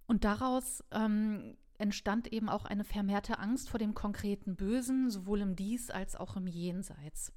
Und 0.05 0.23
daraus 0.23 0.83
ähm, 0.91 1.55
entstand 1.77 2.31
eben 2.31 2.49
auch 2.49 2.65
eine 2.65 2.83
vermehrte 2.83 3.39
Angst 3.39 3.69
vor 3.69 3.79
dem 3.79 3.93
konkreten 3.93 4.55
Bösen, 4.55 5.09
sowohl 5.09 5.41
im 5.41 5.55
Dies 5.55 5.89
als 5.89 6.15
auch 6.15 6.35
im 6.35 6.47
Jenseits. 6.47 7.31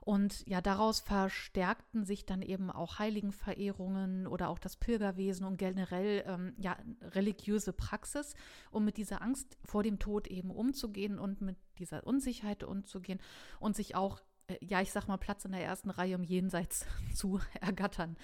Und 0.00 0.46
ja, 0.46 0.60
daraus 0.60 1.00
verstärkten 1.00 2.04
sich 2.04 2.24
dann 2.24 2.40
eben 2.42 2.70
auch 2.70 2.98
Heiligenverehrungen 2.98 4.26
oder 4.26 4.48
auch 4.48 4.58
das 4.58 4.76
Pilgerwesen 4.76 5.46
und 5.46 5.58
generell 5.58 6.24
ähm, 6.26 6.54
ja, 6.56 6.76
religiöse 7.02 7.72
Praxis, 7.72 8.34
um 8.70 8.84
mit 8.84 8.96
dieser 8.96 9.20
Angst 9.20 9.58
vor 9.64 9.82
dem 9.82 9.98
Tod 9.98 10.26
eben 10.26 10.50
umzugehen 10.50 11.18
und 11.18 11.42
mit 11.42 11.56
dieser 11.78 12.06
Unsicherheit 12.06 12.64
umzugehen 12.64 13.20
und 13.58 13.76
sich 13.76 13.94
auch, 13.94 14.20
äh, 14.46 14.56
ja, 14.62 14.80
ich 14.80 14.90
sag 14.90 15.06
mal, 15.06 15.18
Platz 15.18 15.44
in 15.44 15.52
der 15.52 15.64
ersten 15.64 15.90
Reihe 15.90 16.14
im 16.14 16.24
Jenseits 16.24 16.86
zu 17.14 17.40
ergattern. 17.60 18.16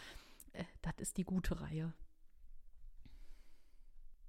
Äh, 0.52 0.64
das 0.80 0.94
ist 0.98 1.18
die 1.18 1.24
gute 1.24 1.60
Reihe. 1.60 1.92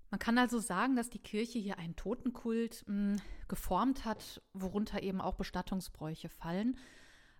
Man 0.10 0.20
kann 0.20 0.38
also 0.38 0.60
sagen, 0.60 0.96
dass 0.96 1.10
die 1.10 1.20
Kirche 1.20 1.60
hier 1.60 1.78
einen 1.78 1.96
Totenkult 1.96 2.86
mh, 2.88 2.94
hm, 2.94 3.22
geformt 3.48 4.06
hat, 4.06 4.42
worunter 4.54 5.04
eben 5.04 5.22
auch 5.22 5.36
Bestattungsbräuche 5.36 6.30
fallen, 6.30 6.78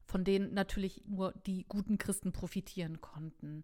von 0.08 0.24
denen 0.24 0.54
natürlich 0.54 1.04
nur 1.06 1.34
die 1.46 1.66
guten 1.68 1.98
Christen 1.98 2.32
profitieren 2.32 3.02
konnten. 3.02 3.64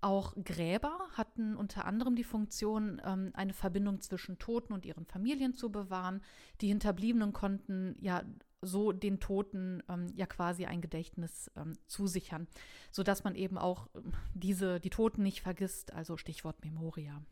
Auch 0.00 0.34
Gräber 0.44 0.98
hatten 1.12 1.56
unter 1.56 1.84
anderem 1.84 2.16
die 2.16 2.24
Funktion, 2.24 3.00
ähm, 3.04 3.30
eine 3.34 3.52
Verbindung 3.52 4.00
zwischen 4.00 4.38
Toten 4.38 4.72
und 4.72 4.84
ihren 4.84 5.06
Familien 5.06 5.54
zu 5.54 5.70
bewahren. 5.70 6.22
Die 6.60 6.68
Hinterbliebenen 6.68 7.32
konnten 7.32 7.96
ja 8.00 8.22
so 8.62 8.92
den 8.92 9.20
Toten 9.20 9.82
ähm, 9.88 10.06
ja 10.14 10.26
quasi 10.26 10.66
ein 10.66 10.80
Gedächtnis 10.80 11.50
ähm, 11.56 11.74
zusichern, 11.86 12.46
sodass 12.90 13.24
man 13.24 13.34
eben 13.34 13.58
auch 13.58 13.88
diese, 14.34 14.80
die 14.80 14.90
Toten 14.90 15.22
nicht 15.22 15.40
vergisst, 15.42 15.92
also 15.92 16.16
Stichwort 16.16 16.64
Memoria. 16.64 17.22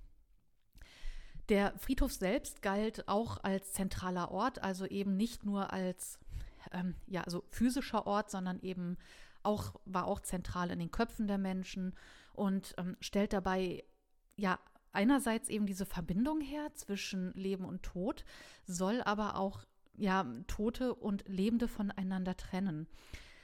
Der 1.48 1.78
Friedhof 1.78 2.12
selbst 2.12 2.62
galt 2.62 3.06
auch 3.08 3.42
als 3.42 3.72
zentraler 3.72 4.30
Ort, 4.30 4.62
also 4.62 4.86
eben 4.86 5.16
nicht 5.16 5.44
nur 5.44 5.72
als 5.72 6.18
ähm, 6.73 6.94
ja, 7.06 7.23
also 7.23 7.44
physischer 7.49 8.06
Ort, 8.06 8.30
sondern 8.30 8.61
eben 8.61 8.97
auch, 9.42 9.75
war 9.85 10.06
auch 10.06 10.21
zentral 10.21 10.71
in 10.71 10.78
den 10.78 10.90
Köpfen 10.90 11.26
der 11.26 11.38
Menschen 11.38 11.94
und 12.33 12.75
ähm, 12.78 12.97
stellt 13.00 13.33
dabei 13.33 13.85
ja 14.37 14.59
einerseits 14.92 15.48
eben 15.48 15.66
diese 15.66 15.87
Verbindung 15.87 16.40
her 16.40 16.72
zwischen 16.74 17.33
Leben 17.35 17.64
und 17.64 17.83
Tod, 17.83 18.24
soll 18.64 19.03
aber 19.03 19.37
auch 19.37 19.64
ja 19.96 20.24
Tote 20.46 20.94
und 20.94 21.29
Lebende 21.29 21.68
voneinander 21.68 22.37
trennen. 22.37 22.87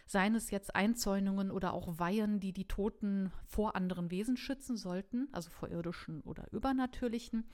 Seien 0.06 0.34
es 0.34 0.50
jetzt 0.50 0.74
Einzäunungen 0.74 1.52
oder 1.52 1.72
auch 1.72 1.98
Weihen, 1.98 2.40
die 2.40 2.52
die 2.52 2.66
Toten 2.66 3.32
vor 3.46 3.76
anderen 3.76 4.10
Wesen 4.10 4.36
schützen 4.36 4.76
sollten, 4.76 5.28
also 5.32 5.50
vor 5.50 5.68
irdischen 5.68 6.20
oder 6.22 6.50
übernatürlichen 6.50 7.44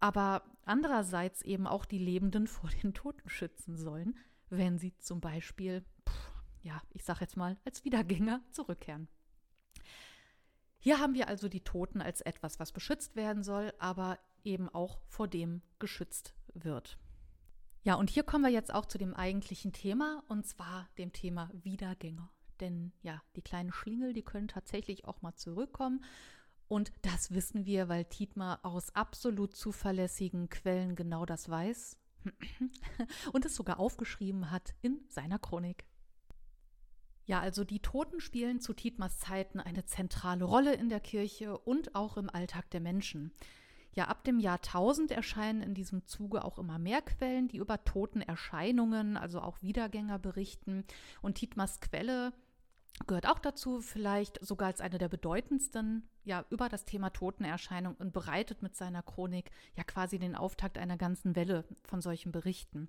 aber 0.00 0.42
andererseits 0.64 1.42
eben 1.42 1.66
auch 1.66 1.84
die 1.84 1.98
Lebenden 1.98 2.46
vor 2.46 2.70
den 2.82 2.94
Toten 2.94 3.28
schützen 3.28 3.76
sollen, 3.76 4.16
wenn 4.50 4.78
sie 4.78 4.96
zum 4.98 5.20
Beispiel, 5.20 5.84
pff, 6.08 6.32
ja, 6.62 6.80
ich 6.92 7.04
sage 7.04 7.20
jetzt 7.20 7.36
mal, 7.36 7.56
als 7.64 7.84
Wiedergänger 7.84 8.42
zurückkehren. 8.50 9.08
Hier 10.78 11.00
haben 11.00 11.14
wir 11.14 11.28
also 11.28 11.48
die 11.48 11.64
Toten 11.64 12.00
als 12.00 12.20
etwas, 12.20 12.60
was 12.60 12.72
beschützt 12.72 13.16
werden 13.16 13.42
soll, 13.42 13.72
aber 13.78 14.18
eben 14.44 14.68
auch 14.68 15.00
vor 15.08 15.28
dem 15.28 15.62
geschützt 15.78 16.34
wird. 16.54 16.98
Ja, 17.82 17.94
und 17.94 18.10
hier 18.10 18.22
kommen 18.22 18.44
wir 18.44 18.50
jetzt 18.50 18.72
auch 18.72 18.86
zu 18.86 18.98
dem 18.98 19.14
eigentlichen 19.14 19.72
Thema, 19.72 20.22
und 20.28 20.46
zwar 20.46 20.88
dem 20.98 21.12
Thema 21.12 21.50
Wiedergänger. 21.52 22.30
Denn 22.60 22.92
ja, 23.02 23.22
die 23.36 23.42
kleinen 23.42 23.72
Schlingel, 23.72 24.12
die 24.12 24.22
können 24.22 24.48
tatsächlich 24.48 25.04
auch 25.04 25.22
mal 25.22 25.34
zurückkommen 25.34 26.04
und 26.68 26.92
das 27.00 27.32
wissen 27.32 27.64
wir, 27.64 27.88
weil 27.88 28.04
Tietmar 28.04 28.60
aus 28.62 28.94
absolut 28.94 29.56
zuverlässigen 29.56 30.50
Quellen 30.50 30.94
genau 30.94 31.24
das 31.24 31.48
weiß 31.48 31.97
und 33.32 33.44
es 33.44 33.54
sogar 33.54 33.78
aufgeschrieben 33.78 34.50
hat 34.50 34.74
in 34.82 35.00
seiner 35.08 35.38
Chronik. 35.38 35.84
Ja, 37.26 37.40
also 37.40 37.62
die 37.62 37.80
Toten 37.80 38.20
spielen 38.20 38.58
zu 38.60 38.72
Tietmars 38.72 39.18
Zeiten 39.18 39.60
eine 39.60 39.84
zentrale 39.84 40.44
Rolle 40.44 40.74
in 40.74 40.88
der 40.88 41.00
Kirche 41.00 41.58
und 41.58 41.94
auch 41.94 42.16
im 42.16 42.30
Alltag 42.30 42.70
der 42.70 42.80
Menschen. 42.80 43.32
Ja, 43.94 44.06
ab 44.06 44.24
dem 44.24 44.38
Jahr 44.38 44.56
1000 44.56 45.10
erscheinen 45.10 45.60
in 45.60 45.74
diesem 45.74 46.06
Zuge 46.06 46.44
auch 46.44 46.58
immer 46.58 46.78
mehr 46.78 47.02
Quellen, 47.02 47.48
die 47.48 47.58
über 47.58 47.84
Totenerscheinungen, 47.84 49.16
also 49.16 49.40
auch 49.40 49.60
Wiedergänger 49.60 50.18
berichten. 50.18 50.84
Und 51.20 51.34
Tietmars 51.34 51.80
Quelle 51.80 52.32
gehört 53.06 53.28
auch 53.28 53.38
dazu, 53.38 53.80
vielleicht 53.80 54.44
sogar 54.44 54.68
als 54.68 54.80
eine 54.80 54.98
der 54.98 55.08
bedeutendsten, 55.08 56.08
ja, 56.24 56.44
über 56.50 56.68
das 56.68 56.84
Thema 56.84 57.10
Totenerscheinung 57.10 57.94
und 57.94 58.12
bereitet 58.12 58.62
mit 58.62 58.76
seiner 58.76 59.02
Chronik 59.02 59.50
ja 59.76 59.84
quasi 59.84 60.18
den 60.18 60.34
Auftakt 60.34 60.78
einer 60.78 60.96
ganzen 60.96 61.36
Welle 61.36 61.64
von 61.84 62.00
solchen 62.00 62.32
Berichten. 62.32 62.88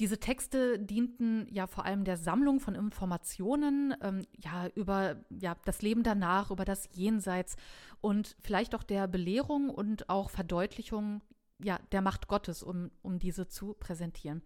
Diese 0.00 0.20
Texte 0.20 0.78
dienten 0.78 1.48
ja 1.50 1.66
vor 1.66 1.84
allem 1.84 2.04
der 2.04 2.16
Sammlung 2.16 2.60
von 2.60 2.76
Informationen 2.76 3.94
ähm, 4.00 4.22
ja, 4.36 4.68
über 4.74 5.16
ja, 5.28 5.56
das 5.64 5.82
Leben 5.82 6.04
danach, 6.04 6.52
über 6.52 6.64
das 6.64 6.88
Jenseits 6.92 7.56
und 8.00 8.36
vielleicht 8.40 8.76
auch 8.76 8.84
der 8.84 9.08
Belehrung 9.08 9.70
und 9.70 10.08
auch 10.08 10.30
Verdeutlichung 10.30 11.20
ja, 11.60 11.80
der 11.90 12.02
Macht 12.02 12.28
Gottes, 12.28 12.62
um, 12.62 12.92
um 13.02 13.18
diese 13.18 13.48
zu 13.48 13.74
präsentieren. 13.74 14.42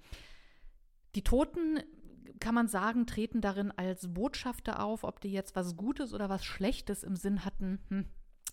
Die 1.14 1.22
Toten 1.22 1.80
kann 2.40 2.54
man 2.54 2.68
sagen, 2.68 3.06
treten 3.06 3.40
darin 3.40 3.70
als 3.72 4.12
Botschafter 4.12 4.82
auf, 4.82 5.04
ob 5.04 5.20
die 5.20 5.32
jetzt 5.32 5.56
was 5.56 5.76
Gutes 5.76 6.12
oder 6.12 6.28
was 6.28 6.44
Schlechtes 6.44 7.02
im 7.02 7.16
Sinn 7.16 7.44
hatten. 7.44 7.80
Hm, 7.88 8.06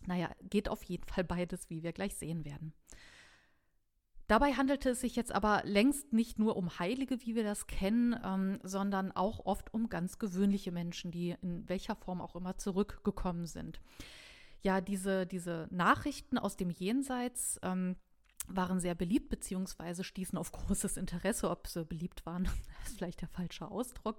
naja, 0.06 0.30
geht 0.50 0.70
auf 0.70 0.84
jeden 0.84 1.06
Fall 1.06 1.24
beides, 1.24 1.70
wie 1.70 1.84
wir 1.84 1.94
gleich 1.94 2.16
sehen 2.16 2.46
werden. 2.46 2.74
Dabei 4.28 4.54
handelte 4.54 4.92
es 4.92 5.02
sich 5.02 5.16
jetzt 5.16 5.32
aber 5.32 5.64
längst 5.66 6.14
nicht 6.14 6.38
nur 6.38 6.56
um 6.56 6.78
Heilige, 6.78 7.20
wie 7.22 7.34
wir 7.34 7.44
das 7.44 7.66
kennen, 7.66 8.16
ähm, 8.24 8.60
sondern 8.62 9.12
auch 9.12 9.46
oft 9.48 9.74
um 9.74 9.90
ganz 9.90 10.20
gewöhnliche 10.20 10.72
Menschen, 10.72 11.10
die 11.10 11.36
in 11.42 11.68
welcher 11.68 11.96
Form 11.96 12.22
auch 12.22 12.36
immer 12.36 12.56
zurückgekommen 12.56 13.48
sind. 13.48 13.82
Ja, 14.62 14.82
diese, 14.82 15.26
diese 15.26 15.68
Nachrichten 15.72 16.38
aus 16.38 16.58
dem 16.58 16.70
Jenseits, 16.70 17.60
ähm, 17.64 17.96
waren 18.50 18.80
sehr 18.80 18.96
beliebt 18.96 19.30
beziehungsweise 19.30 20.04
stießen 20.04 20.38
auf 20.38 20.52
großes 20.54 20.98
Interesse. 20.98 21.50
Ob 21.50 21.68
sie 21.68 21.86
beliebt 21.86 22.26
waren, 22.26 22.46
ist 22.86 22.98
vielleicht 22.98 23.22
der 23.22 23.30
falsche 23.30 23.70
Ausdruck. 23.70 24.18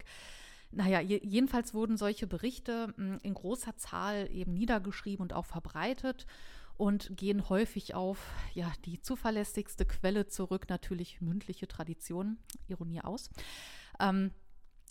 Naja, 0.72 1.00
jedenfalls 1.00 1.74
wurden 1.74 1.96
solche 1.96 2.28
Berichte 2.28 2.94
hm, 2.96 3.18
in 3.22 3.34
großer 3.34 3.76
Zahl 3.76 4.28
eben 4.30 4.54
niedergeschrieben 4.54 5.22
und 5.22 5.32
auch 5.32 5.46
verbreitet 5.46 6.26
und 6.76 7.14
gehen 7.16 7.48
häufig 7.48 7.94
auf 7.94 8.30
ja, 8.54 8.72
die 8.86 9.02
zuverlässigste 9.02 9.84
Quelle 9.84 10.28
zurück, 10.28 10.68
natürlich 10.70 11.20
mündliche 11.20 11.68
Tradition, 11.68 12.38
Ironie 12.68 13.02
aus, 13.02 13.30
ähm, 13.98 14.30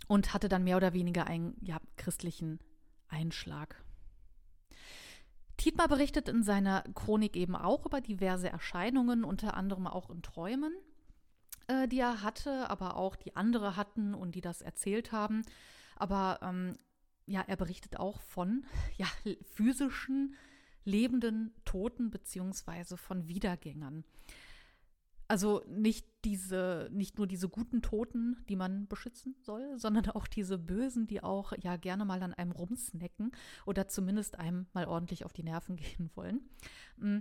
und 0.07 0.33
hatte 0.33 0.49
dann 0.49 0.63
mehr 0.63 0.77
oder 0.77 0.93
weniger 0.93 1.25
einen 1.25 1.55
ja, 1.61 1.79
christlichen 1.97 2.59
Einschlag. 3.07 3.83
Tietmar 5.59 5.89
berichtet 5.89 6.29
in 6.29 6.41
seiner 6.41 6.83
Chronik 6.95 7.35
eben 7.35 7.55
auch 7.55 7.85
über 7.85 8.01
diverse 8.01 8.49
Erscheinungen, 8.49 9.23
unter 9.23 9.55
anderem 9.55 9.87
auch 9.87 10.09
in 10.09 10.21
Träumen. 10.23 10.73
äh, 11.69 11.87
die 11.87 11.99
er 11.99 12.23
hatte, 12.23 12.69
aber 12.69 12.97
auch 12.97 13.15
die 13.15 13.35
andere 13.35 13.75
hatten 13.75 14.13
und 14.13 14.35
die 14.35 14.41
das 14.41 14.61
erzählt 14.61 15.11
haben. 15.11 15.43
Aber 15.95 16.39
ähm, 16.41 16.77
ja, 17.25 17.43
er 17.45 17.55
berichtet 17.55 17.97
auch 17.97 18.19
von 18.21 18.65
ja, 18.97 19.07
physischen, 19.53 20.35
lebenden 20.83 21.53
Toten 21.65 22.09
beziehungsweise 22.09 22.97
von 22.97 23.27
Wiedergängern. 23.27 24.03
Also 25.29 25.63
nicht 25.67 26.07
diese, 26.25 26.89
nicht 26.91 27.19
nur 27.19 27.27
diese 27.27 27.49
guten 27.49 27.83
Toten, 27.83 28.43
die 28.49 28.55
man 28.55 28.87
beschützen 28.87 29.35
soll, 29.41 29.73
sondern 29.77 30.09
auch 30.09 30.25
diese 30.25 30.57
Bösen, 30.57 31.05
die 31.05 31.21
auch 31.21 31.53
ja 31.61 31.77
gerne 31.77 32.03
mal 32.03 32.21
an 32.23 32.33
einem 32.33 32.51
rumsnacken 32.51 33.31
oder 33.65 33.87
zumindest 33.87 34.39
einem 34.39 34.65
mal 34.73 34.85
ordentlich 34.85 35.23
auf 35.25 35.31
die 35.31 35.43
Nerven 35.43 35.75
gehen 35.77 36.09
wollen. 36.15 36.41
Mm. 36.97 37.19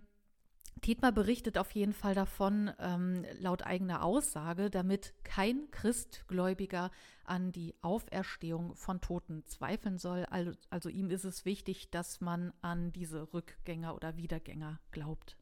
Dietmar 0.84 1.10
berichtet 1.10 1.58
auf 1.58 1.72
jeden 1.72 1.92
Fall 1.92 2.14
davon, 2.14 2.70
ähm, 2.78 3.24
laut 3.40 3.62
eigener 3.66 4.04
Aussage, 4.04 4.70
damit 4.70 5.12
kein 5.24 5.68
Christgläubiger 5.72 6.92
an 7.24 7.50
die 7.50 7.74
Auferstehung 7.82 8.76
von 8.76 9.00
Toten 9.00 9.44
zweifeln 9.44 9.98
soll. 9.98 10.24
Also, 10.26 10.52
also 10.70 10.88
ihm 10.88 11.10
ist 11.10 11.24
es 11.24 11.44
wichtig, 11.44 11.90
dass 11.90 12.20
man 12.20 12.52
an 12.62 12.92
diese 12.92 13.34
Rückgänger 13.34 13.96
oder 13.96 14.16
Wiedergänger 14.16 14.78
glaubt. 14.92 15.36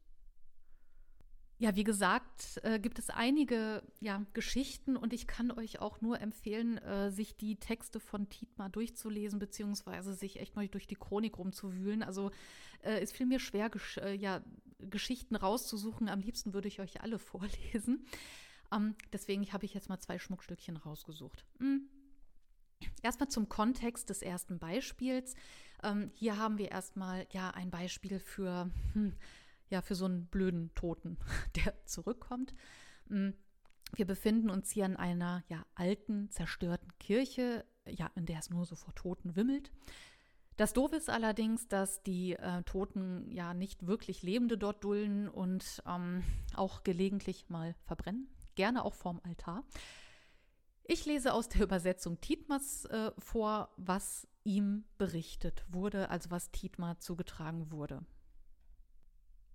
Ja, 1.59 1.75
wie 1.75 1.83
gesagt, 1.83 2.59
äh, 2.63 2.79
gibt 2.79 2.99
es 2.99 3.09
einige 3.09 3.81
ja, 3.99 4.23
Geschichten 4.33 4.95
und 4.95 5.11
ich 5.11 5.25
kann 5.25 5.49
euch 5.49 5.79
auch 5.79 6.01
nur 6.01 6.21
empfehlen, 6.21 6.77
äh, 6.77 7.09
sich 7.09 7.35
die 7.35 7.55
Texte 7.55 7.99
von 7.99 8.29
Tietmar 8.29 8.69
durchzulesen, 8.69 9.39
beziehungsweise 9.39 10.13
sich 10.13 10.39
echt 10.39 10.55
mal 10.55 10.67
durch 10.67 10.85
die 10.85 10.95
Chronik 10.95 11.39
rumzuwühlen. 11.39 12.03
Also 12.03 12.29
äh, 12.83 12.99
es 12.99 13.11
fiel 13.11 13.25
mir 13.25 13.39
schwer, 13.39 13.71
gesch 13.71 13.97
äh, 13.97 14.13
ja, 14.13 14.43
Geschichten 14.77 15.35
rauszusuchen. 15.35 16.09
Am 16.09 16.21
liebsten 16.21 16.53
würde 16.53 16.67
ich 16.67 16.79
euch 16.79 17.01
alle 17.01 17.17
vorlesen. 17.19 18.05
Ähm, 18.71 18.93
deswegen 19.11 19.51
habe 19.51 19.65
ich 19.65 19.73
jetzt 19.73 19.89
mal 19.89 19.99
zwei 19.99 20.19
Schmuckstückchen 20.19 20.77
rausgesucht. 20.77 21.43
Hm. 21.57 21.89
Erstmal 23.01 23.29
zum 23.29 23.49
Kontext 23.49 24.11
des 24.11 24.21
ersten 24.21 24.59
Beispiels. 24.59 25.33
Ähm, 25.81 26.11
hier 26.13 26.37
haben 26.37 26.59
wir 26.59 26.69
erstmal 26.69 27.25
ja 27.31 27.49
ein 27.49 27.71
Beispiel 27.71 28.19
für. 28.19 28.69
Hm, 28.93 29.15
ja, 29.69 29.81
für 29.81 29.95
so 29.95 30.05
einen 30.05 30.27
blöden 30.27 30.73
Toten, 30.75 31.17
der 31.55 31.73
zurückkommt. 31.85 32.53
Mm, 33.07 33.29
wir 33.93 34.05
befinden 34.05 34.49
uns 34.49 34.71
hier 34.71 34.85
in 34.85 34.97
einer 34.97 35.43
ja, 35.47 35.65
alten, 35.75 36.29
zerstörten 36.29 36.91
Kirche, 36.99 37.65
ja, 37.87 38.11
in 38.15 38.25
der 38.25 38.39
es 38.39 38.49
nur 38.49 38.65
so 38.65 38.75
vor 38.75 38.93
Toten 38.95 39.35
wimmelt. 39.35 39.71
Das 40.57 40.73
Doof 40.73 40.91
ist 40.93 41.09
allerdings, 41.09 41.67
dass 41.67 42.01
die 42.01 42.33
äh, 42.33 42.63
Toten 42.63 43.31
ja 43.31 43.53
nicht 43.53 43.85
wirklich 43.85 44.23
Lebende 44.23 44.57
dort 44.57 44.83
dulden 44.83 45.29
und 45.29 45.83
ähm, 45.87 46.23
auch 46.55 46.83
gelegentlich 46.83 47.47
mal 47.49 47.75
verbrennen, 47.85 48.27
gerne 48.55 48.83
auch 48.83 48.95
vorm 48.95 49.21
Altar. 49.23 49.63
Ich 50.83 51.05
lese 51.05 51.33
aus 51.33 51.47
der 51.49 51.61
Übersetzung 51.61 52.19
Tietmers 52.21 52.85
äh, 52.85 53.11
vor, 53.19 53.69
was 53.77 54.27
ihm 54.43 54.85
berichtet 54.97 55.63
wurde, 55.69 56.09
also 56.09 56.31
was 56.31 56.51
Tietmar 56.51 56.99
zugetragen 56.99 57.71
wurde. 57.71 58.05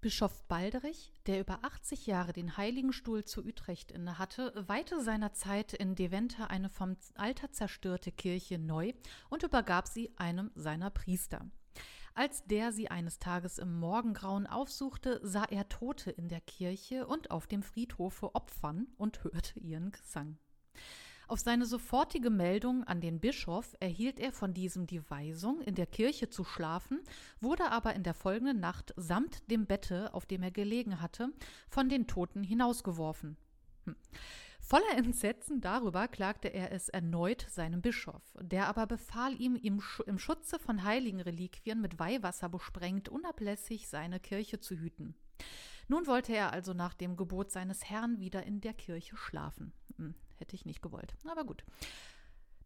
Bischof 0.03 0.43
Balderich, 0.49 1.13
der 1.27 1.39
über 1.39 1.61
80 1.63 2.09
Jahre 2.09 2.33
den 2.33 2.57
Heiligenstuhl 2.57 3.25
zu 3.25 3.41
Utrecht 3.45 3.93
innehatte, 3.93 4.53
weihte 4.67 5.01
seinerzeit 5.01 5.75
in 5.75 5.95
Deventer 5.95 6.51
eine 6.51 6.69
vom 6.71 6.97
Alter 7.15 7.53
zerstörte 7.53 8.11
Kirche 8.11 8.59
neu 8.59 8.95
und 9.31 9.45
übergab 9.45 9.87
sie 9.87 10.13
einem 10.17 10.51
seiner 10.57 10.91
Priester. 10.91 11.49
Als 12.15 12.45
der 12.47 12.73
sie 12.73 12.91
eines 12.91 13.21
Tages 13.21 13.59
im 13.59 13.79
Morgengrauen 13.79 14.49
aufsuchte, 14.49 15.21
sah 15.23 15.45
er 15.45 15.69
Tote 15.69 16.11
in 16.11 16.27
der 16.27 16.41
Kirche 16.41 17.07
und 17.07 17.31
auf 17.31 17.47
dem 17.47 17.63
Friedhofe 17.63 18.35
opfern 18.35 18.89
und 18.97 19.23
hörte 19.23 19.61
ihren 19.61 19.93
Gesang. 19.93 20.37
Auf 21.29 21.41
seine 21.41 21.67
sofortige 21.67 22.31
Meldung 22.31 22.85
an 22.85 23.01
den 23.01 23.21
Bischof 23.21 23.77
erhielt 23.81 24.19
er 24.21 24.33
von 24.33 24.55
diesem 24.55 24.87
die 24.87 25.09
Weisung, 25.11 25.61
in 25.63 25.75
der 25.75 25.87
Kirche 25.87 26.29
zu 26.29 26.45
schlafen, 26.45 27.01
wurde 27.41 27.71
aber 27.71 27.95
in 27.95 28.03
der 28.03 28.15
folgenden 28.15 28.61
Nacht 28.61 28.93
samt 28.97 29.51
dem 29.51 29.67
Bette, 29.67 30.13
auf 30.15 30.27
dem 30.27 30.43
er 30.43 30.51
gelegen 30.51 31.01
hatte, 31.01 31.31
von 31.69 31.89
den 31.89 32.07
Toten 32.07 32.43
hinausgeworfen. 32.43 33.37
Hm. 33.85 33.97
Voller 34.61 34.97
Entsetzen 34.97 35.61
darüber 35.61 36.07
klagte 36.07 36.49
er 36.49 36.73
es 36.73 36.89
erneut 36.89 37.47
seinem 37.51 37.83
Bischof, 37.83 38.23
der 38.41 38.69
aber 38.69 38.87
befahl 38.87 39.39
ihm, 39.41 39.57
im, 39.57 39.81
Sch 39.81 40.01
im 40.07 40.19
Schutze 40.19 40.59
von 40.59 40.85
heiligen 40.85 41.21
Reliquien 41.21 41.81
mit 41.81 41.99
Weihwasser 41.99 42.49
besprengt, 42.49 43.09
unablässig 43.09 43.89
seine 43.89 44.21
Kirche 44.21 44.61
zu 44.61 44.77
hüten. 44.77 45.15
Nun 45.89 46.07
wollte 46.07 46.33
er 46.33 46.53
also 46.53 46.75
nach 46.75 46.95
dem 46.95 47.17
Gebot 47.17 47.51
seines 47.51 47.91
Herrn 47.91 48.21
wieder 48.21 48.45
in 48.45 48.61
der 48.61 48.73
Kirche 48.73 49.17
schlafen. 49.17 49.73
Hm. 49.97 50.15
Hätte 50.43 50.57
ich 50.57 50.67
nicht 50.67 50.83
gewollt. 50.83 51.15
Aber 51.31 51.45
gut. 51.45 51.65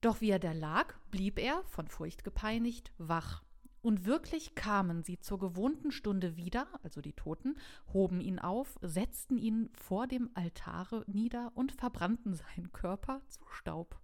Doch 0.01 0.23
wie 0.23 0.31
er 0.31 0.39
da 0.39 0.53
lag, 0.53 0.95
blieb 1.11 1.39
er, 1.39 1.63
von 1.67 1.89
Furcht 1.89 2.25
gepeinigt, 2.25 2.91
wach. 2.97 3.43
Und 3.83 4.07
wirklich 4.07 4.55
kamen 4.55 5.03
sie 5.03 5.21
zur 5.21 5.39
gewohnten 5.39 5.91
Stunde 5.93 6.39
wieder, 6.39 6.69
also 6.83 7.03
die 7.03 7.13
Toten, 7.13 7.59
hoben 7.93 8.23
ihn 8.23 8.39
auf, 8.39 8.79
setzten 8.81 9.37
ihn 9.37 9.69
vor 9.75 10.07
dem 10.07 10.31
Altare 10.33 11.05
nieder 11.07 11.53
und 11.55 11.71
verbrannten 11.73 12.33
seinen 12.33 12.73
Körper 12.73 13.21
zu 13.29 13.45
Staub 13.51 14.01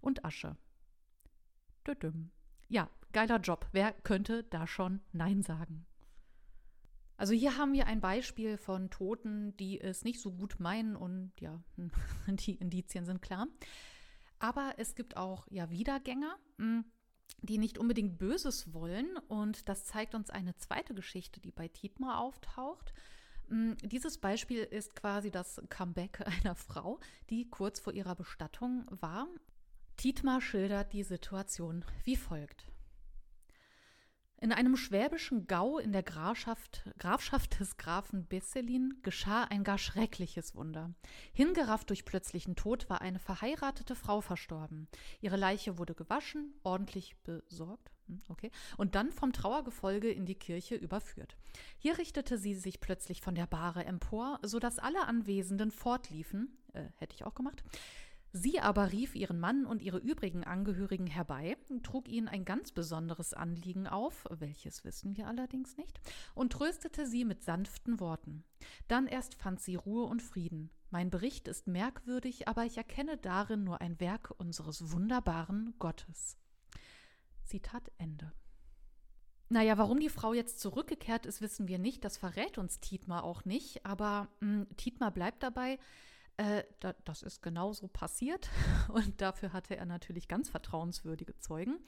und 0.00 0.24
Asche. 0.24 0.56
Düdüm. 1.88 2.30
Ja, 2.68 2.88
geiler 3.10 3.40
Job. 3.40 3.66
Wer 3.72 3.94
könnte 3.94 4.44
da 4.44 4.68
schon 4.68 5.00
Nein 5.10 5.42
sagen? 5.42 5.87
Also 7.18 7.34
hier 7.34 7.58
haben 7.58 7.72
wir 7.72 7.88
ein 7.88 8.00
Beispiel 8.00 8.56
von 8.56 8.90
Toten, 8.90 9.56
die 9.56 9.80
es 9.80 10.04
nicht 10.04 10.20
so 10.20 10.32
gut 10.32 10.60
meinen 10.60 10.94
und 10.94 11.32
ja, 11.40 11.60
die 12.28 12.54
Indizien 12.54 13.04
sind 13.04 13.20
klar. 13.20 13.48
Aber 14.38 14.74
es 14.78 14.94
gibt 14.94 15.16
auch 15.16 15.44
ja 15.50 15.68
Wiedergänger, 15.68 16.36
hm, 16.58 16.84
die 17.42 17.58
nicht 17.58 17.76
unbedingt 17.76 18.18
Böses 18.18 18.72
wollen 18.72 19.16
und 19.26 19.68
das 19.68 19.84
zeigt 19.84 20.14
uns 20.14 20.30
eine 20.30 20.54
zweite 20.56 20.94
Geschichte, 20.94 21.40
die 21.40 21.50
bei 21.50 21.66
Tietmar 21.66 22.20
auftaucht. 22.20 22.94
Hm, 23.48 23.76
dieses 23.82 24.18
Beispiel 24.18 24.62
ist 24.62 24.94
quasi 24.94 25.32
das 25.32 25.60
Comeback 25.70 26.20
einer 26.44 26.54
Frau, 26.54 27.00
die 27.30 27.50
kurz 27.50 27.80
vor 27.80 27.94
ihrer 27.94 28.14
Bestattung 28.14 28.86
war. 28.90 29.26
Tietmar 29.96 30.40
schildert 30.40 30.92
die 30.92 31.02
Situation 31.02 31.84
wie 32.04 32.14
folgt. 32.14 32.68
In 34.40 34.52
einem 34.52 34.76
schwäbischen 34.76 35.48
Gau 35.48 35.78
in 35.78 35.90
der 35.90 36.04
Grafschaft, 36.04 36.88
Grafschaft 36.98 37.58
des 37.58 37.76
Grafen 37.76 38.24
Besselin 38.24 39.00
geschah 39.02 39.42
ein 39.42 39.64
gar 39.64 39.78
schreckliches 39.78 40.54
Wunder. 40.54 40.94
Hingerafft 41.32 41.90
durch 41.90 42.04
plötzlichen 42.04 42.54
Tod 42.54 42.88
war 42.88 43.00
eine 43.00 43.18
verheiratete 43.18 43.96
Frau 43.96 44.20
verstorben. 44.20 44.86
Ihre 45.20 45.36
Leiche 45.36 45.76
wurde 45.76 45.96
gewaschen, 45.96 46.54
ordentlich 46.62 47.16
besorgt, 47.24 47.90
hm, 48.06 48.22
okay, 48.28 48.52
und 48.76 48.94
dann 48.94 49.10
vom 49.10 49.32
Trauergefolge 49.32 50.12
in 50.12 50.24
die 50.24 50.38
Kirche 50.38 50.76
überführt. 50.76 51.36
Hier 51.76 51.98
richtete 51.98 52.38
sie 52.38 52.54
sich 52.54 52.78
plötzlich 52.78 53.20
von 53.20 53.34
der 53.34 53.46
Bahre 53.46 53.84
empor, 53.86 54.38
so 54.42 54.60
dass 54.60 54.78
alle 54.78 55.04
Anwesenden 55.08 55.72
fortliefen, 55.72 56.56
äh, 56.74 56.84
hätte 56.98 57.16
ich 57.16 57.24
auch 57.24 57.34
gemacht, 57.34 57.64
Sie 58.32 58.60
aber 58.60 58.92
rief 58.92 59.14
ihren 59.14 59.40
Mann 59.40 59.64
und 59.64 59.80
ihre 59.80 59.98
übrigen 59.98 60.44
Angehörigen 60.44 61.06
herbei, 61.06 61.56
trug 61.82 62.08
ihnen 62.08 62.28
ein 62.28 62.44
ganz 62.44 62.72
besonderes 62.72 63.32
Anliegen 63.32 63.86
auf, 63.86 64.26
welches 64.30 64.84
wissen 64.84 65.16
wir 65.16 65.26
allerdings 65.26 65.76
nicht, 65.76 65.98
und 66.34 66.52
tröstete 66.52 67.06
sie 67.06 67.24
mit 67.24 67.42
sanften 67.42 68.00
Worten. 68.00 68.44
Dann 68.86 69.06
erst 69.06 69.34
fand 69.34 69.60
sie 69.60 69.76
Ruhe 69.76 70.04
und 70.04 70.22
Frieden. 70.22 70.70
Mein 70.90 71.10
Bericht 71.10 71.48
ist 71.48 71.66
merkwürdig, 71.66 72.48
aber 72.48 72.64
ich 72.64 72.76
erkenne 72.76 73.16
darin 73.16 73.64
nur 73.64 73.80
ein 73.80 73.98
Werk 74.00 74.34
unseres 74.38 74.92
wunderbaren 74.92 75.74
Gottes. 75.78 76.36
Zitat 77.44 77.90
Ende. 77.96 78.32
Naja, 79.50 79.78
warum 79.78 79.98
die 79.98 80.10
Frau 80.10 80.34
jetzt 80.34 80.60
zurückgekehrt 80.60 81.24
ist, 81.24 81.40
wissen 81.40 81.68
wir 81.68 81.78
nicht. 81.78 82.04
Das 82.04 82.18
verrät 82.18 82.58
uns 82.58 82.80
Tietmar 82.80 83.24
auch 83.24 83.46
nicht. 83.46 83.86
Aber 83.86 84.28
mh, 84.40 84.48
hm, 84.48 84.76
Tietmar 84.76 85.10
bleibt 85.10 85.42
dabei, 85.42 85.78
äh, 86.38 86.62
da, 86.80 86.94
das 87.04 87.22
ist 87.22 87.42
genauso 87.42 87.88
passiert 87.88 88.48
und 88.88 89.20
dafür 89.20 89.52
hatte 89.52 89.76
er 89.76 89.84
natürlich 89.84 90.28
ganz 90.28 90.48
vertrauenswürdige 90.48 91.36
Zeugen. 91.38 91.78